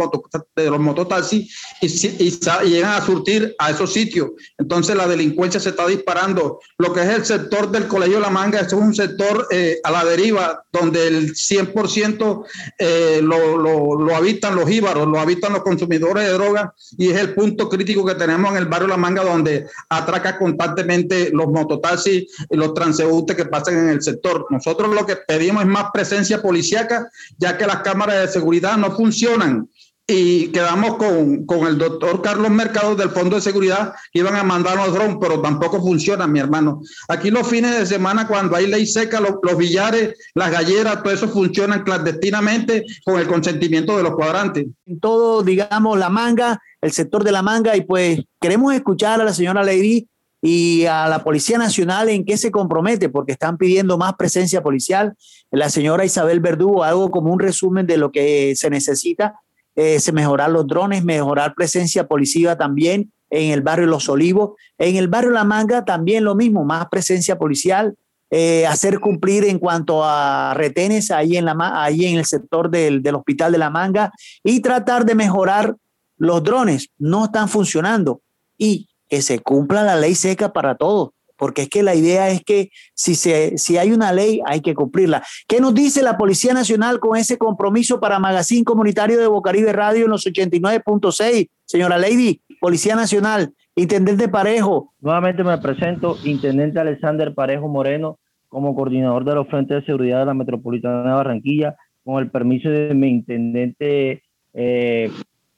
de 0.54 0.70
los 0.70 0.80
mototaxis 0.80 1.54
y, 1.80 1.86
y, 1.86 2.40
llegan 2.68 2.92
a 2.92 3.04
surtir 3.04 3.54
a 3.58 3.70
esos 3.70 3.92
sitios. 3.92 4.30
Entonces 4.58 4.94
la 4.94 5.08
delincuencia 5.08 5.60
se 5.60 5.70
está 5.70 5.86
disparando. 5.86 6.60
Lo 6.78 6.92
que 6.92 7.00
es 7.00 7.08
el 7.08 7.24
sector 7.24 7.70
del 7.70 7.86
Colegio 7.86 8.20
La 8.20 8.30
Manga, 8.30 8.60
es 8.60 8.72
un 8.72 8.94
sector 8.94 9.46
eh, 9.50 9.78
a 9.84 9.90
la 9.90 10.04
deriva, 10.04 10.64
donde 10.70 11.06
el 11.06 11.34
100% 11.34 12.44
eh, 12.78 13.20
lo, 13.22 13.56
lo, 13.56 13.98
lo 13.98 14.16
habitan 14.16 14.54
los 14.54 14.70
íbaros, 14.70 15.06
lo 15.06 15.18
habitan 15.18 15.52
los 15.52 15.62
consumidores 15.62 16.24
de 16.24 16.32
droga 16.32 16.73
y 16.96 17.10
es 17.10 17.18
el 17.18 17.34
punto 17.34 17.68
crítico 17.68 18.04
que 18.04 18.14
tenemos 18.14 18.50
en 18.50 18.58
el 18.58 18.66
barrio 18.66 18.88
La 18.88 18.96
Manga 18.96 19.22
donde 19.22 19.66
atraca 19.88 20.38
constantemente 20.38 21.30
los 21.32 21.48
mototaxis 21.48 22.26
y 22.50 22.56
los 22.56 22.74
transeúntes 22.74 23.36
que 23.36 23.46
pasan 23.46 23.78
en 23.78 23.88
el 23.88 24.02
sector. 24.02 24.46
Nosotros 24.50 24.94
lo 24.94 25.06
que 25.06 25.16
pedimos 25.16 25.62
es 25.62 25.68
más 25.68 25.86
presencia 25.92 26.40
policíaca 26.40 27.08
ya 27.38 27.56
que 27.56 27.66
las 27.66 27.80
cámaras 27.80 28.20
de 28.20 28.28
seguridad 28.28 28.76
no 28.76 28.92
funcionan 28.92 29.68
y 30.06 30.48
quedamos 30.48 30.96
con, 30.96 31.46
con, 31.46 31.66
el 31.66 31.78
doctor 31.78 32.20
Carlos 32.20 32.50
Mercado 32.50 32.94
del 32.94 33.08
Fondo 33.08 33.36
de 33.36 33.42
Seguridad 33.42 33.94
que 34.12 34.18
iban 34.18 34.36
a 34.36 34.42
mandar 34.42 34.76
los 34.76 34.92
drones, 34.92 35.16
pero 35.18 35.40
tampoco 35.40 35.80
funcionan, 35.80 36.30
mi 36.30 36.40
hermano. 36.40 36.82
Aquí 37.08 37.30
los 37.30 37.48
fines 37.48 37.78
de 37.78 37.86
semana, 37.86 38.28
cuando 38.28 38.54
hay 38.54 38.66
ley 38.66 38.86
seca, 38.86 39.18
los, 39.18 39.36
los 39.42 39.56
billares, 39.56 40.14
las 40.34 40.50
galleras, 40.50 41.02
todo 41.02 41.14
eso 41.14 41.28
funcionan 41.28 41.84
clandestinamente 41.84 42.84
con 43.04 43.18
el 43.18 43.26
consentimiento 43.26 43.96
de 43.96 44.02
los 44.02 44.14
cuadrantes. 44.14 44.66
En 44.84 45.00
todo, 45.00 45.42
digamos, 45.42 45.98
la 45.98 46.10
manga, 46.10 46.60
el 46.82 46.92
sector 46.92 47.24
de 47.24 47.32
la 47.32 47.42
manga, 47.42 47.74
y 47.74 47.80
pues 47.80 48.20
queremos 48.38 48.74
escuchar 48.74 49.22
a 49.22 49.24
la 49.24 49.32
señora 49.32 49.64
Lady 49.64 50.06
y 50.42 50.84
a 50.84 51.08
la 51.08 51.24
Policía 51.24 51.56
Nacional 51.56 52.10
en 52.10 52.26
qué 52.26 52.36
se 52.36 52.50
compromete, 52.50 53.08
porque 53.08 53.32
están 53.32 53.56
pidiendo 53.56 53.96
más 53.96 54.16
presencia 54.16 54.62
policial. 54.62 55.14
La 55.50 55.70
señora 55.70 56.04
Isabel 56.04 56.40
Verdugo, 56.40 56.84
algo 56.84 57.10
como 57.10 57.32
un 57.32 57.40
resumen 57.40 57.86
de 57.86 57.96
lo 57.96 58.12
que 58.12 58.54
se 58.54 58.68
necesita 58.68 59.40
eh, 59.76 59.98
mejorar 60.12 60.50
los 60.50 60.66
drones, 60.66 61.04
mejorar 61.04 61.54
presencia 61.54 62.06
policiva 62.06 62.56
también 62.56 63.12
en 63.30 63.50
el 63.50 63.60
barrio 63.62 63.86
Los 63.86 64.08
Olivos. 64.08 64.52
En 64.78 64.96
el 64.96 65.08
barrio 65.08 65.30
La 65.30 65.44
Manga 65.44 65.84
también 65.84 66.24
lo 66.24 66.34
mismo, 66.34 66.64
más 66.64 66.86
presencia 66.88 67.38
policial, 67.38 67.94
eh, 68.30 68.66
hacer 68.66 69.00
cumplir 69.00 69.44
en 69.44 69.58
cuanto 69.58 70.04
a 70.04 70.54
retenes 70.54 71.10
ahí 71.10 71.36
en, 71.36 71.44
la, 71.44 71.56
ahí 71.74 72.06
en 72.06 72.18
el 72.18 72.24
sector 72.24 72.70
del, 72.70 73.02
del 73.02 73.14
Hospital 73.16 73.52
de 73.52 73.58
La 73.58 73.70
Manga 73.70 74.12
y 74.42 74.60
tratar 74.60 75.04
de 75.04 75.14
mejorar 75.14 75.76
los 76.16 76.42
drones. 76.42 76.88
No 76.98 77.26
están 77.26 77.48
funcionando 77.48 78.22
y 78.56 78.88
que 79.08 79.22
se 79.22 79.38
cumpla 79.40 79.82
la 79.82 79.96
ley 79.96 80.14
seca 80.14 80.52
para 80.52 80.76
todos 80.76 81.10
porque 81.44 81.60
es 81.60 81.68
que 81.68 81.82
la 81.82 81.94
idea 81.94 82.30
es 82.30 82.42
que 82.42 82.70
si, 82.94 83.14
se, 83.14 83.58
si 83.58 83.76
hay 83.76 83.92
una 83.92 84.14
ley 84.14 84.40
hay 84.46 84.62
que 84.62 84.72
cumplirla. 84.72 85.22
¿Qué 85.46 85.60
nos 85.60 85.74
dice 85.74 86.02
la 86.02 86.16
Policía 86.16 86.54
Nacional 86.54 87.00
con 87.00 87.18
ese 87.18 87.36
compromiso 87.36 88.00
para 88.00 88.18
Magazine 88.18 88.64
Comunitario 88.64 89.20
de 89.20 89.26
Bocaribe 89.26 89.70
Radio 89.74 90.06
en 90.06 90.10
los 90.10 90.24
89.6? 90.24 91.50
Señora 91.66 91.98
Lady, 91.98 92.40
Policía 92.62 92.96
Nacional, 92.96 93.52
Intendente 93.76 94.26
Parejo. 94.26 94.94
Nuevamente 95.02 95.44
me 95.44 95.58
presento, 95.58 96.16
Intendente 96.24 96.80
Alexander 96.80 97.34
Parejo 97.34 97.68
Moreno, 97.68 98.18
como 98.48 98.74
coordinador 98.74 99.26
de 99.26 99.34
los 99.34 99.46
Frentes 99.48 99.80
de 99.80 99.84
Seguridad 99.84 100.20
de 100.20 100.24
la 100.24 100.32
Metropolitana 100.32 101.02
de 101.02 101.14
Barranquilla, 101.14 101.76
con 102.06 102.22
el 102.22 102.30
permiso 102.30 102.70
de 102.70 102.94
mi 102.94 103.08
Intendente 103.08 104.22
eh, 104.54 105.10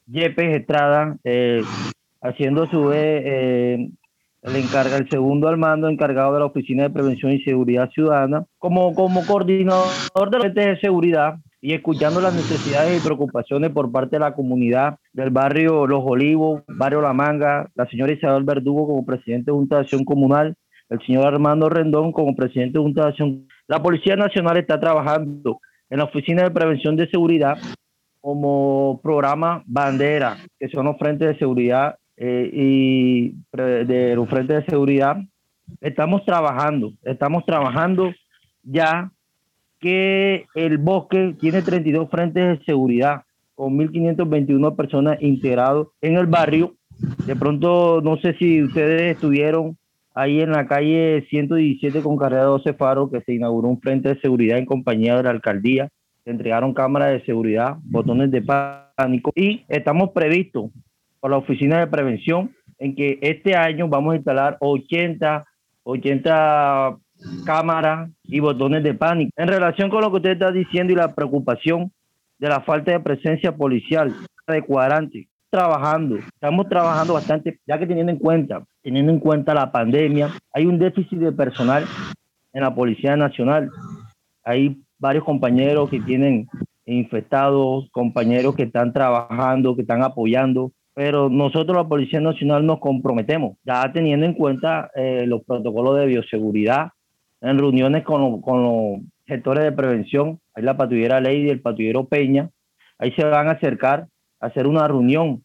Yepes 0.08 0.56
Estrada, 0.56 1.16
eh, 1.22 1.62
haciendo 2.20 2.66
su 2.66 2.86
vez 2.86 3.22
eh, 3.24 3.88
le 4.52 4.60
encarga 4.60 4.96
el 4.96 5.08
segundo 5.10 5.48
al 5.48 5.56
mando 5.56 5.88
encargado 5.88 6.34
de 6.34 6.40
la 6.40 6.46
Oficina 6.46 6.84
de 6.84 6.90
Prevención 6.90 7.32
y 7.32 7.42
Seguridad 7.42 7.90
Ciudadana, 7.90 8.44
como, 8.58 8.94
como 8.94 9.26
coordinador 9.26 10.30
de 10.30 10.38
redes 10.38 10.54
de 10.54 10.80
seguridad 10.80 11.38
y 11.60 11.72
escuchando 11.72 12.20
las 12.20 12.34
necesidades 12.34 13.00
y 13.00 13.04
preocupaciones 13.04 13.70
por 13.70 13.90
parte 13.90 14.16
de 14.16 14.20
la 14.20 14.34
comunidad 14.34 14.98
del 15.12 15.30
barrio 15.30 15.86
Los 15.86 16.02
Olivos, 16.04 16.62
barrio 16.68 17.00
La 17.00 17.12
Manga, 17.12 17.68
la 17.74 17.86
señora 17.88 18.12
Isabel 18.12 18.44
Verdugo 18.44 18.86
como 18.86 19.04
presidente 19.04 19.50
de 19.50 19.56
Junta 19.56 19.76
de 19.76 19.82
Acción 19.82 20.04
Comunal, 20.04 20.54
el 20.90 21.00
señor 21.04 21.26
Armando 21.26 21.68
Rendón 21.68 22.12
como 22.12 22.36
presidente 22.36 22.78
de 22.78 22.84
Junta 22.84 23.02
de 23.02 23.08
Acción. 23.08 23.48
La 23.66 23.82
Policía 23.82 24.14
Nacional 24.14 24.58
está 24.58 24.78
trabajando 24.78 25.58
en 25.90 25.98
la 25.98 26.04
Oficina 26.04 26.44
de 26.44 26.52
Prevención 26.52 26.94
de 26.94 27.08
Seguridad 27.08 27.58
como 28.20 29.00
programa 29.02 29.62
bandera, 29.66 30.36
que 30.58 30.68
son 30.68 30.86
los 30.86 30.98
frentes 30.98 31.28
de 31.28 31.38
seguridad 31.38 31.96
eh, 32.16 32.50
y 32.52 33.34
de 33.52 34.14
los 34.14 34.28
frentes 34.28 34.64
de 34.64 34.70
seguridad. 34.70 35.16
Estamos 35.80 36.24
trabajando, 36.24 36.92
estamos 37.02 37.44
trabajando 37.44 38.12
ya 38.62 39.10
que 39.80 40.46
el 40.54 40.78
bosque 40.78 41.36
tiene 41.40 41.62
32 41.62 42.08
frentes 42.10 42.58
de 42.58 42.64
seguridad 42.64 43.22
con 43.54 43.76
1.521 43.78 44.76
personas 44.76 45.20
integrados 45.20 45.88
en 46.00 46.16
el 46.16 46.26
barrio. 46.26 46.74
De 47.26 47.36
pronto, 47.36 48.00
no 48.02 48.16
sé 48.18 48.34
si 48.34 48.62
ustedes 48.62 49.14
estuvieron 49.14 49.76
ahí 50.14 50.40
en 50.40 50.52
la 50.52 50.66
calle 50.66 51.26
117 51.28 52.00
con 52.00 52.16
carrera 52.16 52.44
12 52.44 52.74
Faro, 52.74 53.10
que 53.10 53.20
se 53.20 53.34
inauguró 53.34 53.68
un 53.68 53.80
frente 53.80 54.10
de 54.10 54.20
seguridad 54.20 54.58
en 54.58 54.66
compañía 54.66 55.16
de 55.16 55.22
la 55.24 55.30
alcaldía. 55.30 55.88
Se 56.24 56.30
entregaron 56.30 56.74
cámaras 56.74 57.12
de 57.12 57.24
seguridad, 57.24 57.76
botones 57.82 58.30
de 58.30 58.42
pánico 58.42 59.32
y 59.34 59.64
estamos 59.68 60.10
previstos 60.10 60.70
por 61.26 61.32
la 61.32 61.38
Oficina 61.38 61.80
de 61.80 61.88
Prevención 61.88 62.54
en 62.78 62.94
que 62.94 63.18
este 63.20 63.56
año 63.56 63.88
vamos 63.88 64.12
a 64.12 64.16
instalar 64.18 64.58
80, 64.60 65.44
80 65.82 66.98
cámaras 67.44 68.10
y 68.22 68.38
botones 68.38 68.84
de 68.84 68.94
pánico. 68.94 69.32
En 69.34 69.48
relación 69.48 69.90
con 69.90 70.02
lo 70.02 70.12
que 70.12 70.18
usted 70.18 70.30
está 70.30 70.52
diciendo 70.52 70.92
y 70.92 70.96
la 70.96 71.16
preocupación 71.16 71.90
de 72.38 72.48
la 72.48 72.60
falta 72.60 72.92
de 72.92 73.00
presencia 73.00 73.56
policial 73.56 74.14
de 74.46 74.62
cuadrante, 74.62 75.26
trabajando, 75.50 76.14
estamos 76.14 76.68
trabajando 76.68 77.14
bastante, 77.14 77.58
ya 77.66 77.76
que 77.76 77.88
teniendo 77.88 78.12
en 78.12 78.18
cuenta, 78.18 78.62
teniendo 78.80 79.10
en 79.10 79.18
cuenta 79.18 79.52
la 79.52 79.72
pandemia, 79.72 80.30
hay 80.52 80.66
un 80.66 80.78
déficit 80.78 81.18
de 81.18 81.32
personal 81.32 81.86
en 82.52 82.62
la 82.62 82.72
Policía 82.72 83.16
Nacional. 83.16 83.68
Hay 84.44 84.80
varios 84.96 85.24
compañeros 85.24 85.90
que 85.90 85.98
tienen 85.98 86.46
infectados, 86.84 87.88
compañeros 87.90 88.54
que 88.54 88.62
están 88.62 88.92
trabajando, 88.92 89.74
que 89.74 89.82
están 89.82 90.04
apoyando, 90.04 90.70
pero 90.96 91.28
nosotros 91.28 91.76
la 91.76 91.86
Policía 91.86 92.22
Nacional 92.22 92.64
nos 92.64 92.80
comprometemos, 92.80 93.58
ya 93.64 93.92
teniendo 93.92 94.24
en 94.24 94.32
cuenta 94.32 94.90
eh, 94.94 95.24
los 95.26 95.44
protocolos 95.44 95.98
de 95.98 96.06
bioseguridad, 96.06 96.88
en 97.42 97.58
reuniones 97.58 98.02
con, 98.02 98.40
con 98.40 98.62
los 98.62 99.00
sectores 99.26 99.62
de 99.62 99.72
prevención, 99.72 100.40
hay 100.54 100.62
la 100.64 100.78
patrullera 100.78 101.20
Ley 101.20 101.42
y 101.42 101.50
el 101.50 101.60
patrullero 101.60 102.06
Peña, 102.06 102.48
ahí 102.98 103.12
se 103.12 103.24
van 103.26 103.46
a 103.46 103.52
acercar 103.52 104.06
a 104.40 104.46
hacer 104.46 104.66
una 104.66 104.88
reunión 104.88 105.44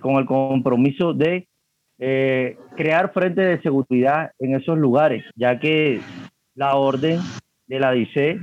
con 0.00 0.18
el 0.18 0.24
compromiso 0.24 1.12
de 1.12 1.48
eh, 1.98 2.56
crear 2.76 3.12
frentes 3.12 3.44
de 3.44 3.60
seguridad 3.60 4.30
en 4.38 4.54
esos 4.54 4.78
lugares, 4.78 5.24
ya 5.34 5.58
que 5.58 6.00
la 6.54 6.76
orden 6.76 7.18
de 7.66 7.80
la 7.80 7.90
DICE 7.90 8.38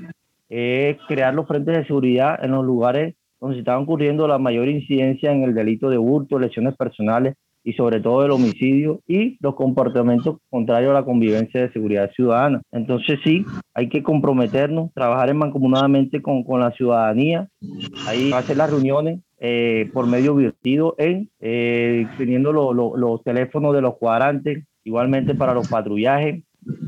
es 0.49 0.97
crear 1.07 1.33
los 1.33 1.47
frentes 1.47 1.77
de 1.77 1.85
seguridad 1.85 2.43
en 2.43 2.51
los 2.51 2.65
lugares 2.65 3.15
donde 3.39 3.55
se 3.55 3.59
está 3.59 3.77
ocurriendo 3.77 4.27
la 4.27 4.37
mayor 4.37 4.67
incidencia 4.67 5.31
en 5.31 5.43
el 5.43 5.53
delito 5.53 5.89
de 5.89 5.97
hurto, 5.97 6.39
lesiones 6.39 6.75
personales 6.75 7.35
y 7.63 7.73
sobre 7.73 7.99
todo 7.99 8.25
el 8.25 8.31
homicidio 8.31 9.01
y 9.07 9.37
los 9.41 9.55
comportamientos 9.55 10.37
contrarios 10.49 10.91
a 10.91 10.95
la 10.95 11.05
convivencia 11.05 11.61
de 11.61 11.71
seguridad 11.71 12.11
ciudadana. 12.11 12.61
Entonces 12.71 13.19
sí, 13.23 13.45
hay 13.73 13.89
que 13.89 14.01
comprometernos, 14.01 14.93
trabajar 14.93 15.29
en 15.29 15.37
mancomunadamente 15.37 16.21
con, 16.21 16.43
con 16.43 16.59
la 16.59 16.71
ciudadanía, 16.71 17.47
ahí 18.07 18.31
hacer 18.31 18.57
las 18.57 18.71
reuniones 18.71 19.19
eh, 19.39 19.89
por 19.93 20.07
medio 20.07 20.35
virtido 20.35 20.95
en 20.97 21.29
eh, 21.39 22.07
teniendo 22.17 22.51
los 22.51 23.23
teléfonos 23.23 23.73
de 23.73 23.81
los 23.81 23.97
cuadrantes, 23.97 24.65
igualmente 24.83 25.35
para 25.35 25.53
los 25.53 25.69
patrullajes, 25.69 26.43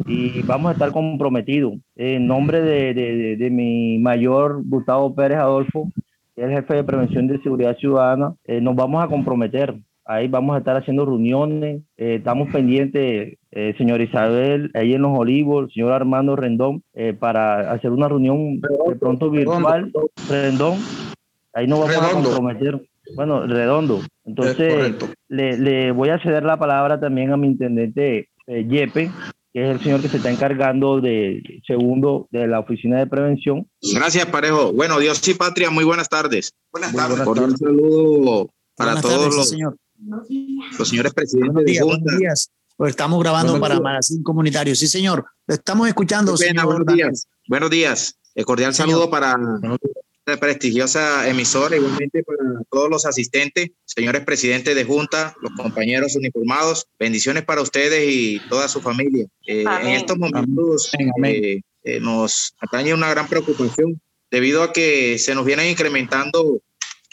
y 0.05 0.41
vamos 0.43 0.69
a 0.69 0.73
estar 0.73 0.91
comprometidos. 0.91 1.75
En 1.95 2.27
nombre 2.27 2.61
de, 2.61 2.93
de, 2.93 3.37
de, 3.37 3.49
mi 3.49 3.99
mayor 3.99 4.63
Gustavo 4.65 5.15
Pérez 5.15 5.37
Adolfo, 5.37 5.89
que 6.41 6.47
es 6.47 6.51
el 6.51 6.57
jefe 6.57 6.75
de 6.75 6.83
prevención 6.83 7.27
de 7.27 7.39
seguridad 7.43 7.77
ciudadana, 7.77 8.33
eh, 8.45 8.59
nos 8.61 8.75
vamos 8.75 9.03
a 9.03 9.07
comprometer 9.07 9.75
Ahí 10.03 10.27
vamos 10.27 10.55
a 10.55 10.57
estar 10.57 10.75
haciendo 10.75 11.05
reuniones. 11.05 11.83
Eh, 11.95 12.15
estamos 12.15 12.51
pendientes, 12.51 13.37
eh, 13.51 13.75
señor 13.77 14.01
Isabel, 14.01 14.71
ahí 14.73 14.93
en 14.93 15.03
Los 15.03 15.17
Olivos, 15.17 15.65
el 15.65 15.73
señor 15.73 15.93
Armando 15.93 16.35
Rendón, 16.35 16.83
para 17.19 17.71
hacer 17.71 17.91
una 17.91 18.09
reunión 18.09 18.59
de 18.59 18.95
pronto 18.99 19.29
virtual. 19.29 19.93
Rendón. 20.27 20.79
Ahí 21.53 21.67
nos 21.67 21.79
vamos 21.79 21.97
a 21.97 22.13
comprometer. 22.13 22.81
Bueno, 23.15 23.45
redondo. 23.45 23.99
Entonces, 24.25 24.95
le, 25.29 25.57
le, 25.57 25.91
voy 25.91 26.09
a 26.09 26.19
ceder 26.19 26.43
la 26.43 26.57
palabra 26.57 26.99
también 26.99 27.31
a 27.31 27.37
mi 27.37 27.47
intendente 27.47 28.27
Yepe, 28.47 29.11
que 29.53 29.63
es 29.63 29.75
el 29.75 29.83
señor 29.83 30.01
que 30.01 30.09
se 30.09 30.17
está 30.17 30.31
encargando 30.31 31.01
de 31.01 31.41
segundo 31.65 32.27
de 32.31 32.47
la 32.47 32.59
oficina 32.59 32.99
de 32.99 33.07
prevención. 33.07 33.69
Gracias, 33.93 34.25
Parejo. 34.27 34.71
Bueno, 34.73 34.99
Dios 34.99 35.25
y 35.27 35.33
patria, 35.33 35.69
muy 35.69 35.83
buenas 35.83 36.09
tardes. 36.09 36.53
Buenas 36.71 36.93
tardes. 36.93 37.27
Un 37.27 37.57
saludo 37.57 38.53
para 38.75 39.01
todos 39.01 39.35
los, 39.35 39.49
señor. 39.49 39.77
Los 40.77 40.89
señores 40.89 41.13
presidentes 41.13 41.53
buenos 41.53 41.65
días, 41.65 41.85
Buenos 41.85 42.19
días. 42.19 42.51
Pues 42.77 42.91
estamos 42.91 43.19
grabando 43.21 43.59
para 43.59 43.79
Magazine 43.79 44.23
Comunitario. 44.23 44.75
Sí, 44.75 44.87
señor. 44.87 45.25
estamos 45.47 45.87
escuchando. 45.87 46.33
buenos 46.63 46.85
días. 46.87 47.27
Buenos 47.47 47.69
días. 47.69 48.17
El 48.33 48.45
cordial 48.45 48.73
saludo 48.73 49.09
para 49.09 49.37
esta 50.25 50.39
prestigiosa 50.39 51.27
emisora, 51.27 51.75
igualmente 51.75 52.23
para 52.23 52.61
todos 52.69 52.89
los 52.89 53.05
asistentes, 53.05 53.71
señores 53.85 54.23
presidentes 54.23 54.75
de 54.75 54.83
Junta, 54.83 55.35
los 55.41 55.51
compañeros 55.53 56.15
uniformados. 56.15 56.87
Bendiciones 56.99 57.43
para 57.43 57.61
ustedes 57.61 58.07
y 58.07 58.39
toda 58.47 58.67
su 58.67 58.81
familia. 58.81 59.25
Eh, 59.47 59.63
en 59.63 59.89
estos 59.89 60.17
momentos 60.17 60.91
eh, 61.25 61.61
eh, 61.83 61.99
nos 61.99 62.53
atañe 62.59 62.93
una 62.93 63.09
gran 63.09 63.27
preocupación 63.27 63.99
debido 64.29 64.61
a 64.61 64.71
que 64.71 65.17
se 65.17 65.33
nos 65.33 65.43
vienen 65.43 65.69
incrementando 65.69 66.59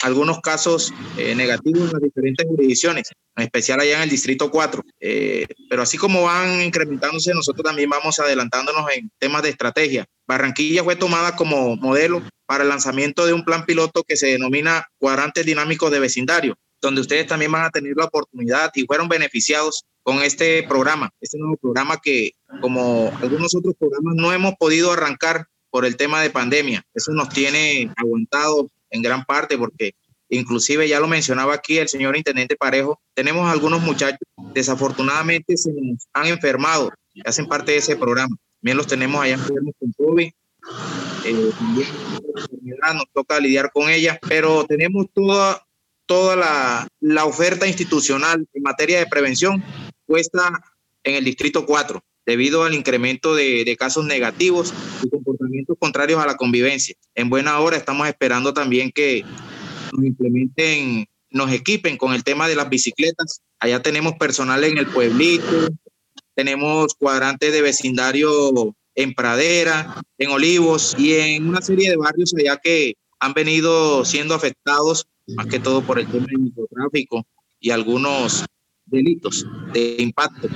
algunos 0.01 0.39
casos 0.39 0.93
eh, 1.17 1.35
negativos 1.35 1.87
en 1.87 1.93
las 1.93 2.01
diferentes 2.01 2.45
jurisdicciones, 2.47 3.11
en 3.35 3.43
especial 3.43 3.79
allá 3.79 3.97
en 3.97 4.03
el 4.03 4.09
Distrito 4.09 4.49
4. 4.49 4.83
Eh, 4.99 5.45
pero 5.69 5.81
así 5.81 5.97
como 5.97 6.23
van 6.23 6.61
incrementándose, 6.61 7.33
nosotros 7.33 7.63
también 7.63 7.89
vamos 7.89 8.19
adelantándonos 8.19 8.85
en 8.95 9.11
temas 9.19 9.43
de 9.43 9.49
estrategia. 9.49 10.05
Barranquilla 10.27 10.83
fue 10.83 10.95
tomada 10.95 11.35
como 11.35 11.75
modelo 11.75 12.21
para 12.45 12.63
el 12.63 12.69
lanzamiento 12.69 13.25
de 13.25 13.33
un 13.33 13.43
plan 13.43 13.65
piloto 13.65 14.03
que 14.03 14.17
se 14.17 14.27
denomina 14.27 14.85
Cuadrantes 14.97 15.45
Dinámicos 15.45 15.91
de 15.91 15.99
Vecindario, 15.99 16.55
donde 16.81 17.01
ustedes 17.01 17.27
también 17.27 17.51
van 17.51 17.65
a 17.65 17.69
tener 17.69 17.93
la 17.95 18.05
oportunidad 18.05 18.71
y 18.75 18.85
fueron 18.85 19.09
beneficiados 19.09 19.85
con 20.01 20.19
este 20.23 20.63
programa, 20.63 21.11
este 21.19 21.37
nuevo 21.37 21.57
programa 21.57 21.99
que 22.01 22.31
como 22.61 23.11
algunos 23.21 23.53
otros 23.55 23.75
programas 23.77 24.15
no 24.15 24.33
hemos 24.33 24.55
podido 24.55 24.91
arrancar 24.91 25.45
por 25.69 25.85
el 25.85 25.97
tema 25.97 26.21
de 26.21 26.29
pandemia. 26.29 26.83
Eso 26.93 27.11
nos 27.11 27.29
tiene 27.29 27.91
aguantados 27.95 28.67
en 28.89 29.01
gran 29.01 29.23
parte 29.25 29.57
porque 29.57 29.93
inclusive 30.29 30.87
ya 30.87 30.99
lo 30.99 31.07
mencionaba 31.07 31.55
aquí 31.55 31.77
el 31.77 31.89
señor 31.89 32.15
intendente 32.15 32.55
Parejo, 32.55 33.01
tenemos 33.13 33.51
algunos 33.51 33.81
muchachos, 33.81 34.19
desafortunadamente 34.53 35.57
se 35.57 35.71
han 36.13 36.27
enfermado, 36.27 36.91
hacen 37.25 37.47
parte 37.47 37.71
de 37.71 37.77
ese 37.79 37.95
programa. 37.95 38.35
También 38.61 38.77
los 38.77 38.87
tenemos 38.87 39.21
allá 39.21 39.37
con 39.37 39.93
COVID, 39.97 40.31
eh, 41.25 41.51
nos 42.93 43.05
toca 43.13 43.39
lidiar 43.39 43.71
con 43.71 43.89
ella, 43.89 44.19
pero 44.27 44.65
tenemos 44.65 45.07
toda, 45.13 45.65
toda 46.05 46.35
la, 46.35 46.87
la 46.99 47.25
oferta 47.25 47.65
institucional 47.67 48.45
en 48.53 48.63
materia 48.63 48.99
de 48.99 49.07
prevención 49.07 49.63
puesta 50.05 50.61
en 51.03 51.15
el 51.15 51.23
Distrito 51.23 51.65
4 51.65 52.01
debido 52.25 52.63
al 52.63 52.73
incremento 52.73 53.35
de, 53.35 53.63
de, 53.65 53.77
casos 53.77 54.05
negativos 54.05 54.73
y 55.03 55.09
comportamientos 55.09 55.77
contrarios 55.79 56.21
a 56.21 56.27
la 56.27 56.37
convivencia. 56.37 56.95
En 57.15 57.29
buena 57.29 57.59
hora 57.59 57.77
estamos 57.77 58.07
esperando 58.07 58.53
también 58.53 58.91
que 58.91 59.23
nos 59.91 60.05
implementen, 60.05 61.05
nos 61.31 61.51
equipen 61.51 61.97
con 61.97 62.13
el 62.13 62.23
tema 62.23 62.47
de 62.47 62.55
las 62.55 62.69
bicicletas. 62.69 63.41
Allá 63.59 63.81
tenemos 63.81 64.13
personal 64.13 64.63
en 64.63 64.77
el 64.77 64.87
pueblito, 64.87 65.69
tenemos 66.35 66.93
cuadrantes 66.95 67.51
de 67.51 67.61
vecindario 67.61 68.75
en 68.95 69.13
Pradera, 69.13 70.01
en 70.17 70.29
Olivos 70.29 70.95
y 70.97 71.13
en 71.13 71.47
una 71.47 71.61
serie 71.61 71.89
de 71.89 71.97
barrios 71.97 72.33
allá 72.37 72.57
que 72.57 72.95
han 73.19 73.33
venido 73.33 74.05
siendo 74.05 74.35
afectados 74.35 75.07
más 75.35 75.47
que 75.47 75.59
todo 75.59 75.81
por 75.81 75.99
el 75.99 76.07
tema 76.07 76.25
del 76.27 76.39
microtráfico 76.39 77.25
y 77.59 77.71
algunos 77.71 78.45
delitos 78.85 79.45
de 79.73 79.97
impacto 79.99 80.49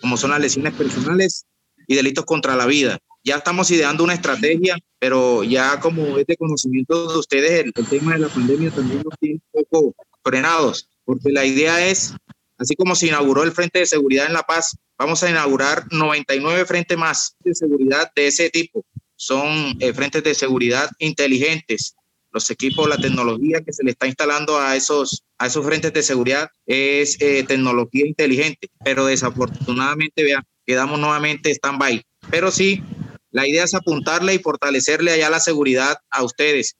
como 0.00 0.16
son 0.16 0.30
las 0.30 0.40
lesiones 0.40 0.74
personales 0.74 1.46
y 1.86 1.94
delitos 1.94 2.24
contra 2.24 2.56
la 2.56 2.66
vida. 2.66 2.98
Ya 3.24 3.36
estamos 3.36 3.70
ideando 3.70 4.02
una 4.02 4.14
estrategia, 4.14 4.76
pero 4.98 5.44
ya 5.44 5.78
como 5.80 6.18
es 6.18 6.26
de 6.26 6.36
conocimiento 6.36 7.12
de 7.12 7.18
ustedes, 7.18 7.64
el, 7.64 7.72
tema 7.72 8.14
de 8.14 8.20
la 8.20 8.28
pandemia 8.28 8.70
también 8.70 9.02
nos 9.04 9.18
tiene 9.18 9.40
un 9.52 9.62
poco 9.62 9.94
frenados, 10.24 10.88
porque 11.04 11.30
la 11.30 11.44
idea 11.44 11.86
es, 11.86 12.14
así 12.58 12.74
como 12.74 12.94
se 12.94 13.08
inauguró 13.08 13.44
el 13.44 13.52
Frente 13.52 13.80
de 13.80 13.86
Seguridad 13.86 14.26
en 14.26 14.32
La 14.32 14.42
Paz, 14.42 14.76
vamos 14.98 15.22
a 15.22 15.30
inaugurar 15.30 15.86
99 15.92 16.64
frentes 16.64 16.98
más 16.98 17.36
de 17.40 17.54
seguridad 17.54 18.10
de 18.14 18.26
ese 18.26 18.50
tipo. 18.50 18.84
Son 19.14 19.76
eh, 19.78 19.92
frentes 19.92 20.24
de 20.24 20.34
seguridad 20.34 20.90
inteligentes, 20.98 21.94
los 22.32 22.50
equipos, 22.50 22.88
la 22.88 22.96
tecnología 22.96 23.60
que 23.60 23.72
se 23.72 23.84
le 23.84 23.92
está 23.92 24.06
instalando 24.06 24.58
a 24.58 24.76
esos, 24.76 25.22
a 25.38 25.46
esos 25.46 25.64
frentes 25.64 25.92
de 25.92 26.02
seguridad 26.02 26.48
es 26.66 27.20
eh, 27.20 27.44
tecnología 27.46 28.06
inteligente, 28.06 28.68
pero 28.84 29.06
desafortunadamente 29.06 30.22
vean 30.22 30.42
que 30.42 30.72
quedamos 30.72 30.98
nuevamente 30.98 31.50
stand-by. 31.50 32.02
Pero 32.30 32.50
sí, 32.50 32.82
la 33.30 33.46
idea 33.46 33.64
es 33.64 33.74
apuntarle 33.74 34.34
y 34.34 34.38
fortalecerle 34.38 35.12
allá 35.12 35.30
la 35.30 35.40
seguridad 35.40 35.96
a 36.10 36.22
ustedes 36.22 36.76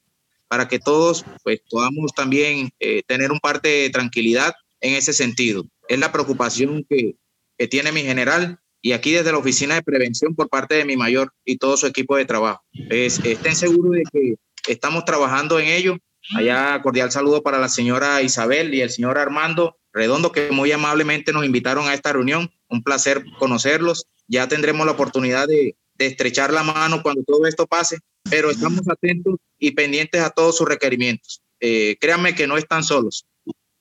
para 0.49 0.69
que 0.69 0.79
todos 0.79 1.25
pues, 1.43 1.61
podamos 1.71 2.13
también 2.15 2.71
eh, 2.79 3.03
tener 3.07 3.33
un 3.33 3.41
parte 3.41 3.69
de 3.69 3.91
tranquilidad 3.91 4.53
en 4.81 4.95
ese 4.95 5.13
sentido. 5.13 5.65
Es 5.89 5.99
la 5.99 6.13
preocupación 6.13 6.85
que, 6.89 7.17
que 7.57 7.69
tiene 7.69 7.93
mi 7.93 8.03
general 8.03 8.59
y 8.83 8.93
aquí 8.93 9.13
desde 9.13 9.33
la 9.33 9.39
oficina 9.39 9.77
de 9.77 9.83
prevención 9.83 10.35
por 10.35 10.49
parte 10.49 10.75
de 10.75 10.85
mi 10.85 10.97
mayor 10.97 11.33
y 11.45 11.57
todo 11.57 11.77
su 11.77 11.87
equipo 11.87 12.17
de 12.17 12.25
trabajo. 12.25 12.63
Es, 12.91 13.21
estén 13.25 13.55
seguros 13.55 13.93
de 13.93 14.03
que 14.13 14.35
estamos 14.67 15.05
trabajando 15.05 15.59
en 15.59 15.69
ello. 15.69 15.99
Allá 16.37 16.81
cordial 16.83 17.11
saludo 17.11 17.43
para 17.43 17.59
la 17.59 17.69
señora 17.69 18.23
Isabel 18.23 18.73
y 18.75 18.81
el 18.81 18.91
señor 18.91 19.19
Armando 19.19 19.77
Redondo 19.93 20.33
que 20.33 20.51
muy 20.51 20.73
amablemente 20.73 21.33
nos 21.33 21.45
invitaron 21.45 21.87
a 21.87 21.95
esta 21.95 22.13
reunión. 22.13 22.51
Un 22.69 22.83
placer 22.83 23.25
conocerlos. 23.39 24.07
Ya 24.27 24.49
tendremos 24.49 24.87
la 24.87 24.93
oportunidad 24.93 25.47
de, 25.47 25.77
estrechar 25.99 26.53
la 26.53 26.65
mano 26.65 27.01
cuando 27.01 27.23
todo 27.23 27.47
esto 27.47 27.65
pase, 27.65 27.99
pero 28.29 28.51
estamos 28.51 28.81
atentos 28.89 29.37
y 29.57 29.71
pendientes 29.71 30.21
a 30.21 30.31
todos 30.31 30.57
sus 30.57 30.69
requerimientos. 30.69 31.43
Eh, 31.61 31.97
créanme 32.01 32.35
que 32.35 32.49
no 32.49 32.57
están 32.57 32.83
solos. 32.83 33.25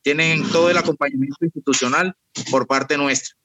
Tienen 0.03 0.43
todo 0.51 0.69
el 0.69 0.77
acompañamiento 0.77 1.43
institucional 1.43 2.13
por 2.51 2.67
parte 2.67 2.95
nuestra. 2.95 3.35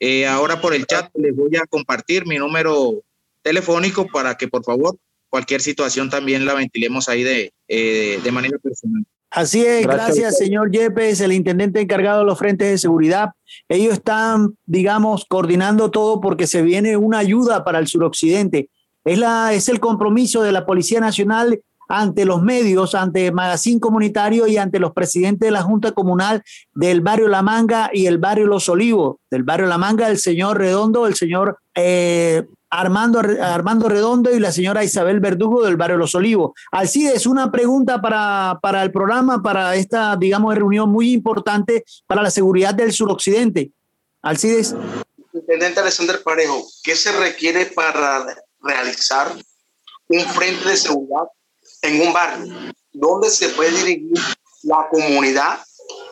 Eh, 0.00 0.26
ahora 0.26 0.60
por 0.60 0.74
el 0.74 0.84
chat 0.86 1.12
les 1.14 1.36
voy 1.36 1.54
a 1.56 1.66
compartir 1.66 2.26
mi 2.26 2.36
número 2.38 3.04
telefónico 3.42 4.08
para 4.08 4.36
que 4.36 4.48
por 4.48 4.64
favor 4.64 4.98
cualquier 5.34 5.62
situación 5.62 6.10
también 6.10 6.46
la 6.46 6.54
ventilemos 6.54 7.08
ahí 7.08 7.24
de, 7.24 7.52
eh, 7.66 8.20
de 8.22 8.30
manera 8.30 8.56
personal. 8.56 9.04
Así 9.32 9.66
es, 9.66 9.84
gracias, 9.84 10.38
señor 10.38 10.70
Yepes, 10.70 11.20
el 11.20 11.32
intendente 11.32 11.80
encargado 11.80 12.20
de 12.20 12.24
los 12.24 12.38
frentes 12.38 12.70
de 12.70 12.78
seguridad. 12.78 13.30
Ellos 13.68 13.94
están, 13.94 14.56
digamos, 14.64 15.24
coordinando 15.24 15.90
todo 15.90 16.20
porque 16.20 16.46
se 16.46 16.62
viene 16.62 16.96
una 16.96 17.18
ayuda 17.18 17.64
para 17.64 17.80
el 17.80 17.88
suroccidente. 17.88 18.70
Es, 19.04 19.18
la, 19.18 19.52
es 19.52 19.68
el 19.68 19.80
compromiso 19.80 20.40
de 20.40 20.52
la 20.52 20.64
Policía 20.64 21.00
Nacional 21.00 21.60
ante 21.88 22.24
los 22.24 22.40
medios, 22.40 22.94
ante 22.94 23.32
Magazine 23.32 23.80
Comunitario 23.80 24.46
y 24.46 24.56
ante 24.56 24.78
los 24.78 24.92
presidentes 24.92 25.48
de 25.48 25.50
la 25.50 25.62
Junta 25.62 25.90
Comunal 25.90 26.44
del 26.74 27.00
barrio 27.00 27.26
La 27.26 27.42
Manga 27.42 27.90
y 27.92 28.06
el 28.06 28.18
barrio 28.18 28.46
Los 28.46 28.68
Olivos. 28.68 29.16
Del 29.32 29.42
barrio 29.42 29.66
La 29.66 29.78
Manga, 29.78 30.08
el 30.08 30.18
señor 30.18 30.58
Redondo, 30.58 31.08
el 31.08 31.16
señor 31.16 31.58
eh, 31.74 32.44
Armando, 32.74 33.20
Armando 33.40 33.88
Redondo 33.88 34.34
y 34.34 34.40
la 34.40 34.50
señora 34.50 34.82
Isabel 34.82 35.20
Verdugo 35.20 35.64
del 35.64 35.76
barrio 35.76 35.96
Los 35.96 36.16
Olivos. 36.16 36.52
Alcides, 36.72 37.24
una 37.24 37.52
pregunta 37.52 38.00
para, 38.00 38.58
para 38.60 38.82
el 38.82 38.90
programa, 38.90 39.40
para 39.40 39.76
esta, 39.76 40.16
digamos, 40.16 40.54
reunión 40.56 40.90
muy 40.90 41.12
importante 41.12 41.84
para 42.06 42.20
la 42.22 42.30
seguridad 42.30 42.74
del 42.74 42.92
suroccidente. 42.92 43.70
Alcides. 44.22 44.74
Intendente 45.32 45.80
Alexander 45.80 46.20
Parejo, 46.24 46.66
¿qué 46.82 46.96
se 46.96 47.12
requiere 47.12 47.66
para 47.66 48.26
realizar 48.60 49.32
un 50.08 50.20
frente 50.20 50.68
de 50.68 50.76
seguridad 50.76 51.28
en 51.82 52.00
un 52.00 52.12
barrio? 52.12 52.72
¿Dónde 52.92 53.30
se 53.30 53.50
puede 53.50 53.70
dirigir 53.70 54.18
la 54.64 54.88
comunidad 54.90 55.60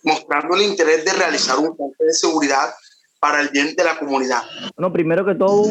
mostrando 0.05 0.55
el 0.55 0.63
interés 0.63 1.05
de 1.05 1.13
realizar 1.13 1.59
un 1.59 1.77
frente 1.77 2.05
de 2.05 2.13
seguridad 2.13 2.73
para 3.19 3.41
el 3.41 3.49
bien 3.49 3.75
de 3.75 3.83
la 3.83 3.99
comunidad? 3.99 4.43
Bueno, 4.77 4.93
primero 4.93 5.25
que 5.25 5.35
todo, 5.35 5.65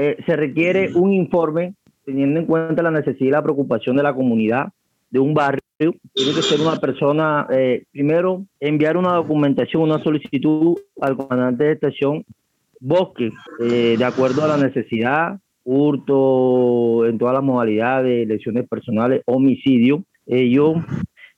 eh, 0.00 0.16
se 0.24 0.36
requiere 0.36 0.92
un 0.94 1.12
informe 1.12 1.74
teniendo 2.04 2.38
en 2.38 2.46
cuenta 2.46 2.84
la 2.84 2.92
necesidad 2.92 3.26
y 3.26 3.32
la 3.32 3.42
preocupación 3.42 3.96
de 3.96 4.04
la 4.04 4.14
comunidad 4.14 4.68
de 5.10 5.18
un 5.18 5.34
barrio. 5.34 5.60
Tiene 5.76 6.34
que 6.34 6.42
ser 6.42 6.60
una 6.60 6.76
persona, 6.76 7.48
eh, 7.50 7.84
primero, 7.90 8.44
enviar 8.60 8.96
una 8.96 9.14
documentación, 9.14 9.82
una 9.82 10.00
solicitud 10.02 10.78
al 11.00 11.16
comandante 11.16 11.64
de 11.64 11.72
estación 11.72 12.24
Bosque, 12.80 13.32
eh, 13.60 13.96
de 13.98 14.04
acuerdo 14.04 14.44
a 14.44 14.56
la 14.56 14.56
necesidad, 14.56 15.40
hurto 15.64 17.04
en 17.04 17.18
todas 17.18 17.34
las 17.34 17.42
modalidades, 17.42 18.28
lesiones 18.28 18.68
personales, 18.68 19.22
homicidio. 19.26 20.04
yo, 20.26 20.76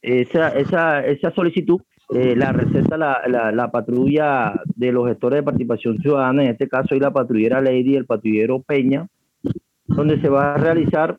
esa, 0.02 0.50
esa, 0.50 1.06
esa 1.06 1.30
solicitud 1.30 1.80
eh, 2.12 2.34
la 2.34 2.52
receta 2.52 2.96
la, 2.96 3.52
la, 3.52 3.70
patrulla 3.70 4.60
de 4.74 4.90
los 4.90 5.06
gestores 5.06 5.38
de 5.38 5.42
participación 5.44 5.98
ciudadana, 5.98 6.42
en 6.42 6.50
este 6.50 6.68
caso 6.68 6.94
hay 6.94 7.00
la 7.00 7.12
patrullera 7.12 7.60
Lady 7.60 7.92
y 7.92 7.96
el 7.96 8.06
patrullero 8.06 8.60
Peña, 8.62 9.06
donde 9.86 10.20
se 10.20 10.28
va 10.28 10.54
a 10.54 10.56
realizar, 10.56 11.18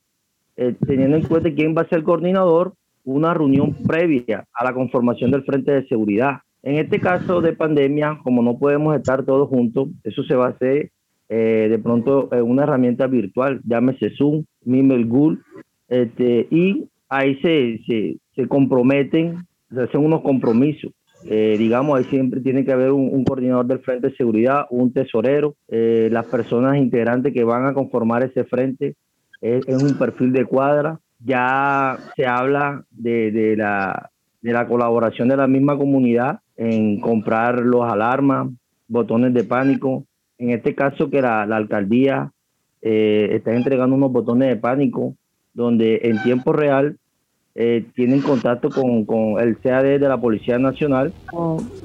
eh, 0.58 0.76
teniendo 0.86 1.16
en 1.16 1.24
cuenta 1.24 1.54
quién 1.54 1.76
va 1.76 1.84
a 1.84 1.88
ser 1.88 2.00
el 2.00 2.04
coordinador, 2.04 2.74
una 3.06 3.34
reunión 3.34 3.74
previa 3.88 4.46
a 4.54 4.64
la 4.66 4.74
conformación 4.74 5.32
del 5.32 5.44
Frente 5.44 5.72
de 5.72 5.88
Seguridad. 5.88 6.39
En 6.62 6.76
este 6.76 7.00
caso 7.00 7.42
de 7.42 7.54
pandemia, 7.54 8.20
como 8.24 8.44
no 8.44 8.60
podemos 8.60 8.96
estar 8.96 9.24
todos 9.24 9.48
juntos, 9.48 9.88
eso 10.04 10.24
se 10.24 10.36
va 10.36 10.48
a 10.48 10.50
hacer 10.50 10.92
eh, 11.30 11.68
de 11.70 11.80
pronto 11.80 12.30
una 12.44 12.64
herramienta 12.64 13.08
virtual, 13.08 13.62
llámese 13.64 14.12
Zoom, 14.18 14.44
Mimel 14.66 15.06
Google, 15.06 15.39
este, 15.88 16.48
y 16.52 16.86
ahí 17.08 17.36
se, 17.42 17.80
se, 17.88 18.18
se 18.36 18.48
comprometen 18.48 19.46
hacen 19.78 20.03
unos 20.03 20.22
compromisos. 20.22 20.91
Eh, 21.24 21.55
digamos, 21.57 21.97
ahí 21.97 22.05
siempre 22.05 22.41
tiene 22.41 22.65
que 22.65 22.72
haber 22.72 22.91
un, 22.91 23.24
coordinador 23.24 23.65
del 23.67 23.80
Frente 23.80 24.09
de 24.09 24.15
Seguridad, 24.15 24.65
un 24.72 24.91
tesorero, 24.91 25.55
eh, 25.67 26.09
las 26.11 26.26
personas 26.26 26.78
integrantes 26.78 27.34
que 27.34 27.43
van 27.43 27.67
a 27.67 27.74
conformar 27.74 28.24
ese 28.24 28.43
frente 28.43 28.95
es, 29.39 29.65
un 29.67 29.97
perfil 29.97 30.32
de 30.32 30.45
cuadra. 30.45 30.99
Ya 31.24 31.99
se 32.15 32.26
habla 32.26 32.84
de, 32.89 33.32
de, 33.32 33.55
la, 33.55 34.09
de 34.41 34.53
la 34.53 34.67
colaboración 34.67 35.28
de 35.28 35.38
la 35.38 35.47
misma 35.47 35.78
comunidad 35.78 36.39
en 36.57 36.99
comprar 36.99 37.59
los 37.59 37.84
alarmas, 37.91 38.49
botones 38.88 39.34
de 39.34 39.43
pánico. 39.43 40.05
En 40.39 40.49
este 40.49 40.74
caso 40.74 41.09
que 41.11 41.22
la, 41.22 41.45
la 41.45 41.57
alcaldía 41.57 42.32
eh, 42.82 43.30
está 43.34 43.53
entregando 43.53 43.95
unos 43.95 44.11
botones 44.11 44.49
de 44.49 44.55
pánico 44.55 45.15
donde 45.53 45.99
en 46.03 46.22
tiempo 46.24 46.51
real 46.53 46.97
eh, 47.54 47.86
tienen 47.95 48.22
contacto 48.22 48.70
con, 48.70 49.04
con, 49.04 49.39
el 49.39 49.60
CAD 49.60 49.84
de 49.84 49.99
la 49.99 50.18
Policía 50.18 50.58
Nacional. 50.58 51.12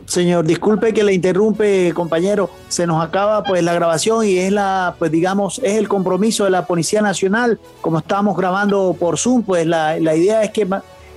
señor, 0.05 0.45
disculpe 0.45 0.93
que 0.93 1.03
le 1.03 1.13
interrumpe, 1.13 1.93
compañero. 1.93 2.49
Se 2.69 2.87
nos 2.87 3.05
acaba 3.05 3.43
pues 3.43 3.65
la 3.65 3.75
grabación 3.75 4.25
y 4.25 4.39
es 4.39 4.53
la, 4.53 4.95
pues 4.99 5.11
digamos, 5.11 5.59
es 5.65 5.75
el 5.75 5.89
compromiso 5.89 6.45
de 6.45 6.51
la 6.51 6.67
Policía 6.67 7.03
Nacional. 7.03 7.59
Como 7.81 7.99
estamos 7.99 8.37
grabando 8.37 8.97
por 8.99 9.19
Zoom, 9.19 9.43
pues 9.43 9.67
la, 9.67 9.99
la 9.99 10.15
idea 10.15 10.45
es 10.45 10.51
que 10.51 10.67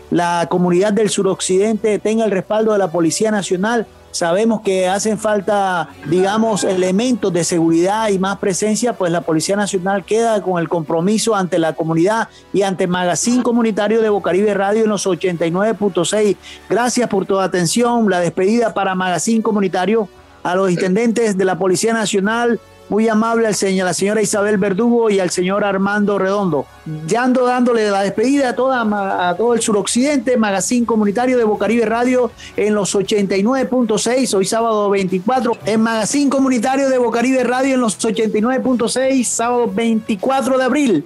la 0.09 0.47
comunidad 0.49 0.93
del 0.93 1.09
suroccidente 1.09 1.99
tenga 1.99 2.25
el 2.25 2.31
respaldo 2.31 2.71
de 2.71 2.79
la 2.79 2.91
Policía 2.91 3.29
Nacional 3.29 3.85
Sabemos 4.11 4.61
que 4.61 4.87
hacen 4.87 5.17
falta, 5.17 5.89
digamos, 6.09 6.63
elementos 6.63 7.31
de 7.31 7.43
seguridad 7.43 8.09
y 8.09 8.19
más 8.19 8.37
presencia, 8.37 8.93
pues 8.93 9.11
la 9.11 9.21
Policía 9.21 9.55
Nacional 9.55 10.03
queda 10.03 10.41
con 10.41 10.59
el 10.59 10.67
compromiso 10.67 11.35
ante 11.35 11.59
la 11.59 11.73
comunidad 11.73 12.27
y 12.51 12.63
ante 12.63 12.87
Magazine 12.87 13.43
Comunitario 13.43 14.01
de 14.01 14.09
Bocaribe 14.09 14.53
Radio 14.53 14.83
en 14.83 14.89
los 14.89 15.05
89.6. 15.05 16.35
Gracias 16.69 17.09
por 17.09 17.25
tu 17.25 17.39
atención. 17.39 18.09
La 18.09 18.19
despedida 18.19 18.73
para 18.73 18.95
Magazine 18.95 19.43
Comunitario 19.43 20.09
a 20.43 20.55
los 20.55 20.71
intendentes 20.71 21.37
de 21.37 21.45
la 21.45 21.57
Policía 21.57 21.93
Nacional, 21.93 22.59
muy 22.89 23.07
amable 23.07 23.47
al 23.47 23.55
señor, 23.55 23.85
la 23.85 23.93
señora 23.93 24.21
Isabel 24.21 24.57
Verdugo 24.57 25.09
y 25.09 25.19
al 25.19 25.29
señor 25.29 25.63
Armando 25.63 26.17
Redondo. 26.17 26.65
Ya 27.07 27.23
ando 27.23 27.45
dándole 27.45 27.89
la 27.89 28.01
despedida 28.01 28.49
a, 28.49 28.55
toda, 28.55 29.29
a 29.29 29.35
todo 29.35 29.53
el 29.53 29.61
suroccidente, 29.61 30.37
Magazine 30.37 30.85
Comunitario 30.85 31.37
de 31.37 31.43
Bocaribe 31.43 31.85
Radio 31.85 32.31
en 32.57 32.73
los 32.73 32.95
89.6, 32.95 34.33
hoy 34.33 34.45
sábado 34.45 34.89
24, 34.89 35.57
en 35.65 35.81
Magazine 35.81 36.29
Comunitario 36.29 36.89
de 36.89 36.97
Bocaribe 36.97 37.43
Radio 37.43 37.75
en 37.75 37.81
los 37.81 37.99
89.6, 37.99 39.23
sábado 39.23 39.71
24 39.71 40.57
de 40.57 40.63
abril. 40.63 41.05